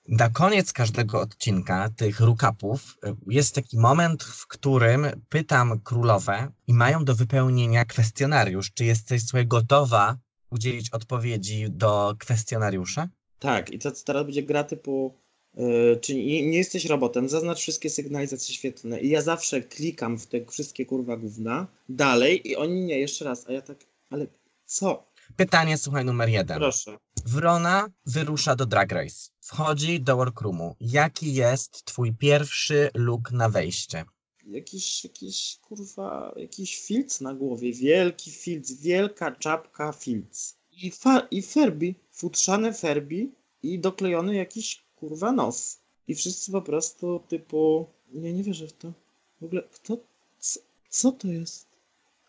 Na 0.07 0.29
koniec 0.29 0.73
każdego 0.73 1.21
odcinka 1.21 1.89
tych 1.89 2.19
rukapów 2.19 2.97
y, 3.05 3.15
jest 3.27 3.55
taki 3.55 3.79
moment, 3.79 4.23
w 4.23 4.47
którym 4.47 5.05
pytam 5.29 5.79
królowe 5.79 6.51
i 6.67 6.73
mają 6.73 7.05
do 7.05 7.15
wypełnienia 7.15 7.85
kwestionariusz. 7.85 8.73
Czy 8.73 8.85
jesteś 8.85 9.23
słuchaj, 9.23 9.47
gotowa 9.47 10.17
udzielić 10.51 10.89
odpowiedzi 10.89 11.65
do 11.69 12.15
kwestionariusza? 12.19 13.09
Tak, 13.39 13.71
i 13.71 13.79
to 13.79 13.91
teraz 13.91 14.25
będzie 14.25 14.43
gra 14.43 14.63
typu, 14.63 15.17
yy, 15.53 15.99
czy 16.01 16.15
nie, 16.15 16.49
nie 16.49 16.57
jesteś 16.57 16.85
robotem, 16.85 17.29
zaznacz 17.29 17.59
wszystkie 17.59 17.89
sygnalizacje 17.89 18.55
świetlne. 18.55 18.99
I 18.99 19.09
ja 19.09 19.21
zawsze 19.21 19.61
klikam 19.61 20.17
w 20.17 20.27
te 20.27 20.45
wszystkie 20.45 20.85
kurwa 20.85 21.17
gówna, 21.17 21.67
dalej 21.89 22.47
i 22.47 22.55
oni 22.55 22.81
nie, 22.81 22.99
jeszcze 22.99 23.25
raz, 23.25 23.47
a 23.47 23.51
ja 23.51 23.61
tak, 23.61 23.77
ale 24.09 24.27
co? 24.65 25.07
Pytanie, 25.35 25.77
słuchaj, 25.77 26.05
numer 26.05 26.29
jeden. 26.29 26.57
Proszę. 26.57 26.97
Wrona 27.25 27.87
wyrusza 28.05 28.55
do 28.55 28.65
Drag 28.65 28.91
Race. 28.91 29.29
Wchodzi 29.41 30.01
do 30.01 30.15
workroomu. 30.15 30.75
Jaki 30.79 31.33
jest 31.33 31.85
twój 31.85 32.13
pierwszy 32.13 32.89
look 32.93 33.31
na 33.31 33.49
wejście? 33.49 34.05
Jakiś, 34.51 35.03
jakiś 35.03 35.57
kurwa, 35.61 36.33
jakiś 36.37 36.79
filc 36.79 37.21
na 37.21 37.33
głowie, 37.33 37.73
wielki 37.73 38.31
filc, 38.31 38.71
wielka 38.71 39.31
czapka 39.31 39.91
filc. 39.91 40.55
I, 40.71 40.91
fa- 40.91 41.27
i 41.31 41.41
ferbi, 41.41 41.95
futrzane 42.11 42.73
ferbi 42.73 43.31
i 43.63 43.79
doklejony 43.79 44.35
jakiś 44.35 44.83
kurwa 44.95 45.31
nos. 45.31 45.79
I 46.07 46.15
wszyscy 46.15 46.51
po 46.51 46.61
prostu 46.61 47.19
typu, 47.27 47.87
nie, 48.13 48.33
nie 48.33 48.43
wierzę 48.43 48.67
w 48.67 48.73
to. 48.73 48.93
W 49.41 49.43
ogóle, 49.45 49.63
kto, 49.71 49.97
co, 50.39 50.59
co 50.89 51.11
to 51.11 51.27
jest? 51.27 51.67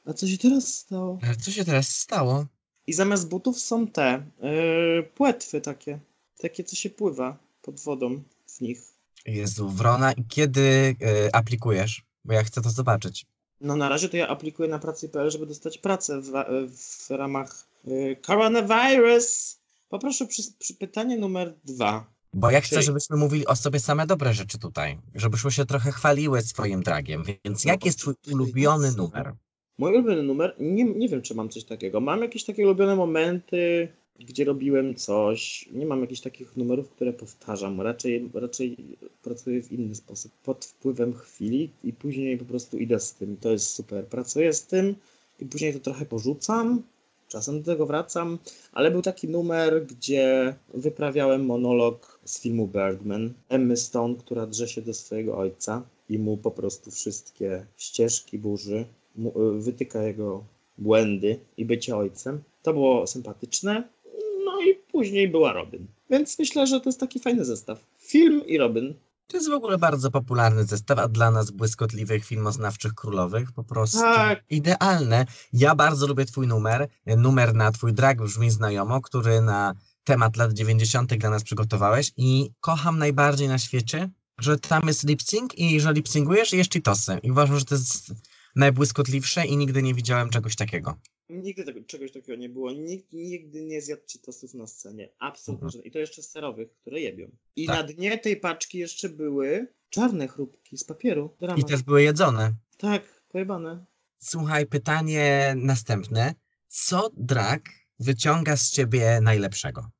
A 0.04 0.12
co 0.12 0.26
się 0.28 0.38
teraz 0.38 0.74
stało? 0.74 1.18
Ale 1.22 1.36
co 1.36 1.50
się 1.50 1.64
teraz 1.64 1.88
stało? 1.88 2.46
I 2.86 2.92
zamiast 2.92 3.28
butów 3.28 3.60
są 3.60 3.86
te 3.86 4.26
yy, 4.42 5.02
płetwy 5.14 5.60
takie, 5.60 5.98
takie 6.38 6.64
co 6.64 6.76
się 6.76 6.90
pływa 6.90 7.38
pod 7.62 7.80
wodą 7.80 8.22
w 8.46 8.60
nich. 8.60 8.82
Jezu, 9.26 9.68
Wrona, 9.68 10.12
i 10.12 10.24
kiedy 10.24 10.60
y, 10.60 10.96
aplikujesz? 11.32 12.02
Bo 12.24 12.32
ja 12.32 12.44
chcę 12.44 12.62
to 12.62 12.70
zobaczyć. 12.70 13.26
No 13.60 13.76
na 13.76 13.88
razie 13.88 14.08
to 14.08 14.16
ja 14.16 14.28
aplikuję 14.28 14.68
na 14.68 14.78
pracy.pl, 14.78 15.30
żeby 15.30 15.46
dostać 15.46 15.78
pracę 15.78 16.20
w, 16.20 16.30
w 16.72 17.10
ramach 17.10 17.68
y, 17.88 18.16
coronavirus. 18.26 19.58
Poproszę 19.88 20.26
przy, 20.26 20.42
przy 20.58 20.74
pytanie 20.74 21.16
numer 21.16 21.54
dwa. 21.64 22.06
Bo 22.34 22.50
ja 22.50 22.60
chcę, 22.60 22.70
Czyli- 22.76 22.86
żebyśmy 22.86 23.16
mówili 23.16 23.46
o 23.46 23.56
sobie 23.56 23.80
same 23.80 24.06
dobre 24.06 24.34
rzeczy 24.34 24.58
tutaj. 24.58 24.98
Żebyśmy 25.14 25.50
się 25.50 25.66
trochę 25.66 25.92
chwaliły 25.92 26.42
swoim 26.42 26.82
dragiem. 26.82 27.24
Więc 27.44 27.64
No, 27.64 27.72
jaki 27.72 27.88
jest 27.88 27.98
twój 27.98 28.14
ulubiony 28.32 28.92
numer? 28.92 29.32
Mój 29.78 29.92
ulubiony 29.92 30.22
numer, 30.22 30.54
nie, 30.60 30.84
nie 30.84 31.08
wiem 31.08 31.22
czy 31.22 31.34
mam 31.34 31.48
coś 31.48 31.64
takiego. 31.64 32.00
Mam 32.00 32.22
jakieś 32.22 32.44
takie 32.44 32.64
ulubione 32.64 32.96
momenty, 32.96 33.88
gdzie 34.20 34.44
robiłem 34.44 34.94
coś. 34.94 35.68
Nie 35.72 35.86
mam 35.86 36.00
jakichś 36.00 36.20
takich 36.20 36.56
numerów, 36.56 36.90
które 36.90 37.12
powtarzam. 37.12 37.80
Raczej, 37.80 38.30
raczej 38.34 38.98
pracuję 39.22 39.62
w 39.62 39.72
inny 39.72 39.94
sposób. 39.94 40.32
Pod 40.44 40.64
wpływem 40.64 41.14
chwili 41.14 41.70
i 41.84 41.92
później 41.92 42.38
po 42.38 42.44
prostu 42.44 42.78
idę 42.78 43.00
z 43.00 43.14
tym. 43.14 43.36
To 43.36 43.50
jest 43.50 43.66
super. 43.66 44.06
Pracuję 44.06 44.52
z 44.52 44.66
tym 44.66 44.94
i 45.40 45.46
później 45.46 45.72
to 45.72 45.80
trochę 45.80 46.06
porzucam. 46.06 46.82
Czasem 47.28 47.62
do 47.62 47.72
tego 47.72 47.86
wracam, 47.86 48.38
ale 48.72 48.90
był 48.90 49.02
taki 49.02 49.28
numer, 49.28 49.86
gdzie 49.86 50.54
wyprawiałem 50.74 51.46
monolog 51.46 52.20
z 52.24 52.40
filmu 52.40 52.68
Birdman. 52.68 53.32
Emmy 53.48 53.76
Stone, 53.76 54.14
która 54.14 54.46
drze 54.46 54.68
się 54.68 54.82
do 54.82 54.94
swojego 54.94 55.38
ojca 55.38 55.82
i 56.08 56.18
mu 56.18 56.36
po 56.36 56.50
prostu 56.50 56.90
wszystkie 56.90 57.66
ścieżki 57.76 58.38
burzy, 58.38 58.84
mu, 59.16 59.42
y, 59.42 59.60
wytyka 59.60 60.02
jego 60.02 60.44
błędy 60.78 61.38
i 61.56 61.64
bycie 61.64 61.96
ojcem. 61.96 62.42
To 62.62 62.72
było 62.72 63.06
sympatyczne. 63.06 63.88
No 64.44 64.60
i 64.60 64.74
później 64.92 65.28
była 65.28 65.52
Robin. 65.52 65.86
Więc 66.10 66.38
myślę, 66.38 66.66
że 66.66 66.80
to 66.80 66.88
jest 66.88 67.00
taki 67.00 67.18
fajny 67.18 67.44
zestaw. 67.44 67.84
Film 67.98 68.46
i 68.46 68.58
Robin. 68.58 68.94
To 69.30 69.36
jest 69.36 69.50
w 69.50 69.52
ogóle 69.52 69.78
bardzo 69.78 70.10
popularny 70.10 70.64
zestaw, 70.64 70.98
a 70.98 71.08
dla 71.08 71.30
nas 71.30 71.50
błyskotliwych 71.50 72.24
filmoznawczych 72.24 72.94
królowych 72.94 73.52
po 73.52 73.64
prostu 73.64 73.98
Tak. 74.00 74.44
idealne. 74.50 75.26
Ja 75.52 75.74
bardzo 75.74 76.06
lubię 76.06 76.24
twój 76.24 76.46
numer. 76.46 76.88
Numer 77.06 77.54
na 77.54 77.72
twój 77.72 77.92
drag 77.92 78.18
brzmi 78.22 78.50
znajomo, 78.50 79.00
który 79.00 79.40
na 79.40 79.74
temat 80.04 80.36
lat 80.36 80.52
90. 80.52 81.14
dla 81.14 81.30
nas 81.30 81.42
przygotowałeś 81.42 82.12
i 82.16 82.50
kocham 82.60 82.98
najbardziej 82.98 83.48
na 83.48 83.58
świecie, 83.58 84.10
że 84.38 84.58
tam 84.58 84.82
jest 84.86 85.04
lip 85.04 85.22
sync 85.22 85.54
i 85.54 85.80
że 85.80 85.92
lip 85.92 86.08
syncujesz 86.08 86.52
i 86.52 86.56
jeszcze 86.56 86.80
tosy. 86.80 87.18
I 87.22 87.30
uważam, 87.30 87.58
że 87.58 87.64
to 87.64 87.74
jest 87.74 88.12
najbłyskotliwsze 88.56 89.46
i 89.46 89.56
nigdy 89.56 89.82
nie 89.82 89.94
widziałem 89.94 90.30
czegoś 90.30 90.56
takiego. 90.56 90.94
Nigdy 91.30 91.64
tego, 91.64 91.80
czegoś 91.84 92.12
takiego 92.12 92.36
nie 92.38 92.48
było. 92.48 92.72
Nikt 92.72 93.12
nigdy 93.12 93.64
nie 93.64 93.80
zjadł 93.82 94.02
cheetosów 94.12 94.54
na 94.54 94.66
scenie. 94.66 95.08
Absolutnie. 95.18 95.66
Mhm. 95.66 95.84
I 95.84 95.90
to 95.90 95.98
jeszcze 95.98 96.22
serowych, 96.22 96.72
które 96.72 97.00
jebią. 97.00 97.30
I 97.56 97.66
Tak. 97.66 97.76
na 97.76 97.82
dnie 97.82 98.18
tej 98.18 98.36
paczki 98.36 98.78
jeszcze 98.78 99.08
były 99.08 99.66
czarne 99.90 100.28
chrupki 100.28 100.78
z 100.78 100.84
papieru. 100.84 101.36
Dramat. 101.40 101.58
I 101.58 101.64
też 101.64 101.82
były 101.82 102.02
jedzone. 102.02 102.54
Tak, 102.78 103.22
pojebane. 103.28 103.84
Słuchaj, 104.18 104.66
pytanie 104.66 105.54
następne. 105.56 106.34
Co 106.68 107.10
drag 107.16 107.62
wyciąga 108.00 108.56
z 108.56 108.70
ciebie 108.70 109.20
najlepszego? 109.22 109.90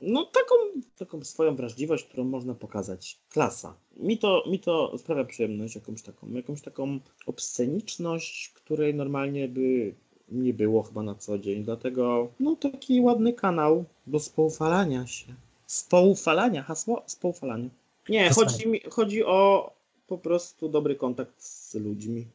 No 0.00 0.24
taką, 0.24 0.54
taką 0.98 1.24
swoją 1.24 1.56
wrażliwość, 1.56 2.04
którą 2.04 2.24
można 2.24 2.54
pokazać. 2.54 3.18
Klasa. 3.30 3.74
Mi 3.96 4.18
to, 4.18 4.44
mi 4.50 4.58
to 4.58 4.98
sprawia 4.98 5.24
przyjemność 5.24 5.74
jakąś 5.74 6.02
taką, 6.02 6.32
jakąś 6.32 6.62
taką 6.62 7.00
obsceniczność, 7.26 8.48
której 8.48 8.94
normalnie 8.94 9.48
by 9.48 9.94
nie 10.28 10.54
było 10.54 10.82
chyba 10.82 11.02
na 11.02 11.14
co 11.14 11.38
dzień. 11.38 11.64
Dlatego 11.64 12.28
no 12.40 12.56
taki 12.56 13.00
ładny 13.00 13.32
kanał 13.32 13.84
do 14.06 14.20
spoufalania 14.20 15.06
się. 15.06 15.34
Spoufalania, 15.66 16.62
hasło? 16.62 17.02
Spoufalania. 17.06 17.68
Nie, 18.08 18.30
chodzi, 18.30 18.68
mi, 18.68 18.80
chodzi 18.90 19.24
o 19.24 19.70
po 20.06 20.18
prostu 20.18 20.68
dobry 20.68 20.96
kontakt 20.96 21.42
z 21.42 21.74
ludźmi. 21.74 22.26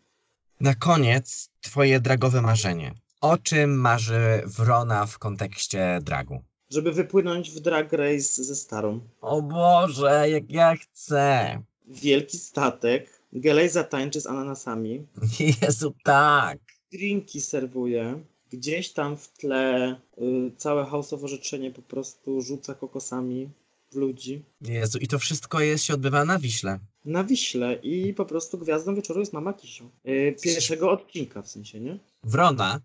Na 0.59 0.75
koniec, 0.75 1.49
twoje 1.61 1.99
dragowe 1.99 2.41
marzenie. 2.41 2.93
O 3.21 3.37
czym 3.37 3.79
marzy 3.79 4.41
Wrona 4.45 5.05
w 5.05 5.19
kontekście 5.19 5.99
dragu? 6.03 6.41
Żeby 6.69 6.91
wypłynąć 6.91 7.51
w 7.51 7.59
drag 7.59 7.93
race 7.93 8.43
ze 8.43 8.55
starą. 8.55 8.99
O 9.21 9.41
Boże, 9.41 10.29
jak 10.29 10.51
ja 10.51 10.75
chcę. 10.75 11.61
Wielki 11.87 12.37
statek, 12.37 13.21
Gelej 13.33 13.69
zatańczy 13.69 14.21
z 14.21 14.27
ananasami, 14.27 15.05
Jezu, 15.61 15.93
tak. 16.03 16.59
drinki 16.91 17.41
serwuje, 17.41 18.19
gdzieś 18.51 18.89
tam 18.89 19.17
w 19.17 19.27
tle 19.27 19.95
y, 20.17 20.51
całe 20.57 20.85
hausowo 20.85 21.27
życzenie 21.27 21.71
po 21.71 21.81
prostu 21.81 22.41
rzuca 22.41 22.75
kokosami 22.75 23.49
w 23.91 23.95
ludzi. 23.95 24.43
Jezu, 24.61 24.97
i 24.97 25.07
to 25.07 25.19
wszystko 25.19 25.59
jest, 25.59 25.83
się 25.83 25.93
odbywa 25.93 26.25
na 26.25 26.39
Wiśle. 26.39 26.79
Na 27.05 27.23
Wiśle 27.23 27.73
i 27.73 28.13
po 28.13 28.25
prostu 28.25 28.57
gwiazdą 28.57 28.95
wieczoru 28.95 29.19
jest 29.19 29.33
Mama 29.33 29.53
Kisio. 29.53 29.85
Y, 30.07 30.35
pierwszego 30.41 30.91
odcinka 30.91 31.41
w 31.41 31.47
sensie, 31.47 31.79
nie? 31.79 31.97
Wrona, 32.23 32.79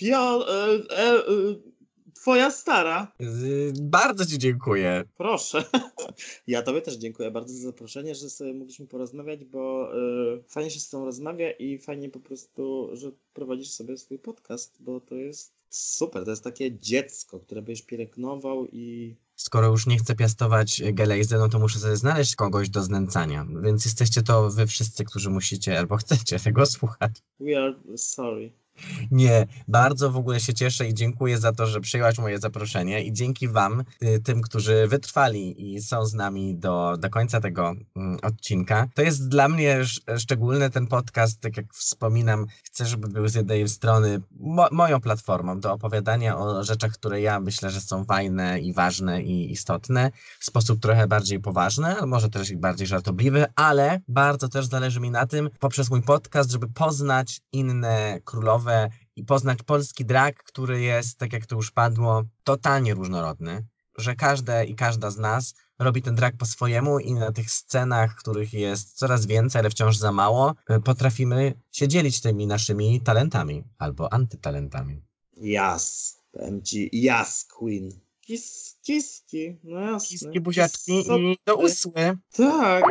Pio, 0.00 0.46
e, 0.48 0.78
e, 0.90 1.14
e, 1.14 1.54
Twoja 2.14 2.50
stara. 2.50 3.12
Bardzo 3.80 4.26
ci 4.26 4.38
dziękuję. 4.38 5.04
Proszę. 5.16 5.64
Ja 6.46 6.62
tobie 6.62 6.82
też 6.82 6.94
dziękuję 6.94 7.30
bardzo 7.30 7.54
za 7.54 7.60
zaproszenie, 7.60 8.14
że 8.14 8.30
sobie 8.30 8.54
mogliśmy 8.54 8.86
porozmawiać, 8.86 9.44
bo 9.44 9.92
y, 10.38 10.42
fajnie 10.48 10.70
się 10.70 10.80
z 10.80 10.90
tobą 10.90 11.04
rozmawia 11.04 11.50
i 11.50 11.78
fajnie 11.78 12.08
po 12.08 12.20
prostu, 12.20 12.90
że 12.92 13.10
prowadzisz 13.34 13.70
sobie 13.70 13.96
swój 13.96 14.18
podcast, 14.18 14.76
bo 14.80 15.00
to 15.00 15.14
jest 15.14 15.52
super. 15.68 16.24
To 16.24 16.30
jest 16.30 16.44
takie 16.44 16.78
dziecko, 16.78 17.40
które 17.40 17.62
byś 17.62 17.82
pielęgnował 17.82 18.66
i 18.66 19.16
Skoro 19.36 19.66
już 19.66 19.86
nie 19.86 19.98
chcę 19.98 20.14
piastować 20.14 20.82
gelejzy, 20.92 21.38
no 21.38 21.48
to 21.48 21.58
muszę 21.58 21.78
sobie 21.78 21.96
znaleźć 21.96 22.34
kogoś 22.34 22.68
do 22.68 22.82
znęcania. 22.82 23.46
Więc 23.62 23.84
jesteście 23.84 24.22
to 24.22 24.50
wy 24.50 24.66
wszyscy, 24.66 25.04
którzy 25.04 25.30
musicie 25.30 25.78
albo 25.78 25.96
chcecie 25.96 26.38
tego 26.38 26.66
słuchać. 26.66 27.12
we 27.40 27.62
are 27.62 27.74
sorry. 27.96 28.52
Nie, 29.10 29.46
bardzo 29.68 30.10
w 30.10 30.16
ogóle 30.16 30.40
się 30.40 30.54
cieszę 30.54 30.88
i 30.88 30.94
dziękuję 30.94 31.38
za 31.38 31.52
to, 31.52 31.66
że 31.66 31.80
przyjęłaś 31.80 32.18
moje 32.18 32.38
zaproszenie 32.38 33.04
i 33.04 33.12
dzięki 33.12 33.48
Wam, 33.48 33.84
y, 34.02 34.20
tym, 34.24 34.42
którzy 34.42 34.86
wytrwali 34.88 35.74
i 35.74 35.82
są 35.82 36.06
z 36.06 36.14
nami 36.14 36.56
do, 36.56 36.96
do 36.98 37.10
końca 37.10 37.40
tego 37.40 37.74
mm, 37.96 38.18
odcinka. 38.22 38.88
To 38.94 39.02
jest 39.02 39.28
dla 39.28 39.48
mnie 39.48 39.72
sz- 39.80 40.20
szczególny 40.20 40.70
ten 40.70 40.86
podcast, 40.86 41.40
tak 41.40 41.56
jak 41.56 41.74
wspominam, 41.74 42.46
chcę, 42.62 42.86
żeby 42.86 43.08
był 43.08 43.28
z 43.28 43.34
jednej 43.34 43.68
strony 43.68 44.20
mo 44.40 44.68
moją 44.72 45.00
platformą 45.00 45.60
do 45.60 45.72
opowiadania 45.72 46.38
o 46.38 46.64
rzeczach, 46.64 46.92
które 46.92 47.20
ja 47.20 47.40
myślę, 47.40 47.70
że 47.70 47.80
są 47.80 48.04
fajne 48.04 48.60
i 48.60 48.72
ważne 48.72 49.22
i 49.22 49.52
istotne 49.52 50.10
w 50.40 50.44
sposób 50.44 50.80
trochę 50.80 51.06
bardziej 51.06 51.40
poważny, 51.40 51.94
może 52.06 52.28
też 52.28 52.50
i 52.50 52.56
bardziej 52.56 52.86
żartobliwy, 52.86 53.46
ale 53.54 54.00
bardzo 54.08 54.48
też 54.48 54.66
zależy 54.66 55.00
mi 55.00 55.10
na 55.10 55.26
tym, 55.26 55.50
poprzez 55.60 55.90
mój 55.90 56.02
podcast, 56.02 56.50
żeby 56.50 56.68
poznać 56.68 57.40
inne 57.52 58.20
królowe 58.24 58.69
i 59.16 59.24
poznać 59.24 59.62
polski 59.62 60.04
drag, 60.04 60.42
który 60.44 60.80
jest, 60.80 61.18
tak 61.18 61.32
jak 61.32 61.46
to 61.46 61.56
już 61.56 61.70
padło, 61.70 62.24
totalnie 62.44 62.94
różnorodny, 62.94 63.66
że 63.98 64.14
każde 64.14 64.64
i 64.64 64.74
każda 64.74 65.10
z 65.10 65.18
nas 65.18 65.54
robi 65.78 66.02
ten 66.02 66.14
drag 66.14 66.36
po 66.36 66.46
swojemu 66.46 66.98
i 66.98 67.14
na 67.14 67.32
tych 67.32 67.50
scenach, 67.50 68.16
których 68.16 68.52
jest 68.52 68.98
coraz 68.98 69.26
więcej, 69.26 69.58
ale 69.58 69.70
wciąż 69.70 69.96
za 69.96 70.12
mało, 70.12 70.54
y, 70.70 70.80
potrafimy 70.80 71.54
się 71.72 71.88
dzielić 71.88 72.20
tymi 72.20 72.46
naszymi 72.46 73.00
talentami 73.00 73.64
albo 73.78 74.12
antytalentami. 74.12 75.02
Jas. 75.36 76.16
Powiem 76.32 76.62
ci, 76.62 76.90
jas, 76.92 77.44
queen. 77.44 77.90
Kis, 78.20 78.78
kiski, 78.82 79.56
no 79.64 79.80
jasne. 79.80 80.08
Kiski, 80.08 80.40
buziaczki 80.40 81.04
Co 81.04 81.18
i 81.18 81.36
do 81.46 81.56
usły. 81.56 82.18
Tak. 82.32 82.84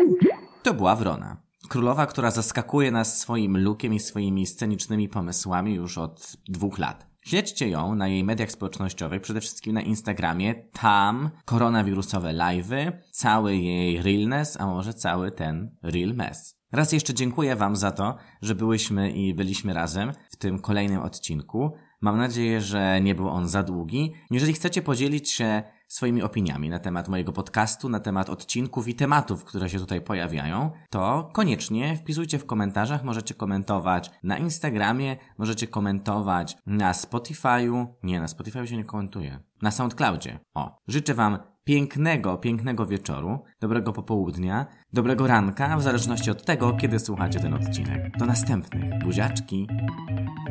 To 0.64 0.74
była 0.74 0.96
Wrona. 0.96 1.49
Królowa, 1.70 2.06
która 2.06 2.32
zaskakuje 2.32 2.92
nas 2.92 3.20
swoim 3.20 3.58
lookiem 3.58 3.94
i 3.94 4.00
swoimi 4.00 4.46
scenicznymi 4.46 5.10
pomysłami 5.10 5.74
już 5.74 5.98
od 5.98 6.38
dwóch 6.48 6.80
lat. 6.80 7.08
Śledźcie 7.22 7.70
ją 7.70 7.96
na 7.96 8.08
jej 8.08 8.24
mediach 8.24 8.52
społecznościowych, 8.52 9.22
przede 9.22 9.42
wszystkim 9.42 9.74
na 9.74 9.82
Instagramie. 9.82 10.56
Tam 10.74 11.30
koronawirusowe 11.46 12.34
live'y, 12.34 12.92
cały 13.12 13.56
jej 13.56 14.02
realness, 14.04 14.58
a 14.62 14.66
może 14.66 14.94
cały 14.94 15.32
ten 15.32 15.76
real 15.84 16.14
mess. 16.14 16.60
Raz 16.72 16.92
jeszcze 16.92 17.14
dziękuję 17.14 17.56
Wam 17.56 17.76
za 17.76 17.92
to, 17.92 18.18
że 18.42 18.56
byłyśmy 18.56 19.12
i 19.12 19.34
byliśmy 19.34 19.74
razem 19.74 20.12
w 20.32 20.36
tym 20.36 20.60
kolejnym 20.60 21.02
odcinku. 21.02 21.74
Mam 22.02 22.18
nadzieję, 22.18 22.62
że 22.62 23.02
nie 23.02 23.16
był 23.16 23.28
on 23.28 23.48
za 23.48 23.64
długi. 23.64 24.14
Jeżeli 24.32 24.54
chcecie 24.54 24.82
podzielić 24.82 25.32
się 25.32 25.64
swoimi 25.90 26.22
opiniami 26.22 26.70
na 26.70 26.80
temat 26.80 27.08
mojego 27.08 27.32
podcastu, 27.32 27.90
na 27.90 28.00
temat 28.00 28.30
odcinków 28.30 28.88
i 28.88 28.96
tematów, 28.96 29.44
które 29.44 29.70
się 29.70 29.80
tutaj 29.80 30.02
pojawiają, 30.02 30.72
to 30.90 31.30
koniecznie 31.34 31.96
wpisujcie 31.96 32.40
w 32.40 32.46
komentarzach. 32.46 33.04
Możecie 33.04 33.34
komentować 33.34 34.12
na 34.24 34.38
Instagramie, 34.38 35.18
możecie 35.38 35.68
komentować 35.68 36.58
na 36.66 36.92
Spotify'u. 36.92 37.88
Nie, 38.04 38.20
na 38.20 38.28
Spotify'u 38.28 38.66
się 38.66 38.78
nie 38.78 38.86
komentuje. 38.86 39.40
Na 39.62 39.72
SoundCloudzie. 39.72 40.40
O, 40.54 40.78
życzę 40.88 41.14
Wam 41.14 41.38
pięknego, 41.64 42.38
pięknego 42.38 42.86
wieczoru, 42.86 43.44
dobrego 43.60 43.94
popołudnia, 43.94 44.66
dobrego 44.94 45.28
ranka, 45.28 45.78
w 45.78 45.82
zależności 45.82 46.32
od 46.32 46.46
tego, 46.46 46.74
kiedy 46.74 47.00
słuchacie 47.00 47.40
ten 47.40 47.54
odcinek. 47.54 48.18
Do 48.18 48.26
następnych. 48.26 49.04
Buziaczki. 49.04 49.68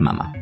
Mama. 0.00 0.32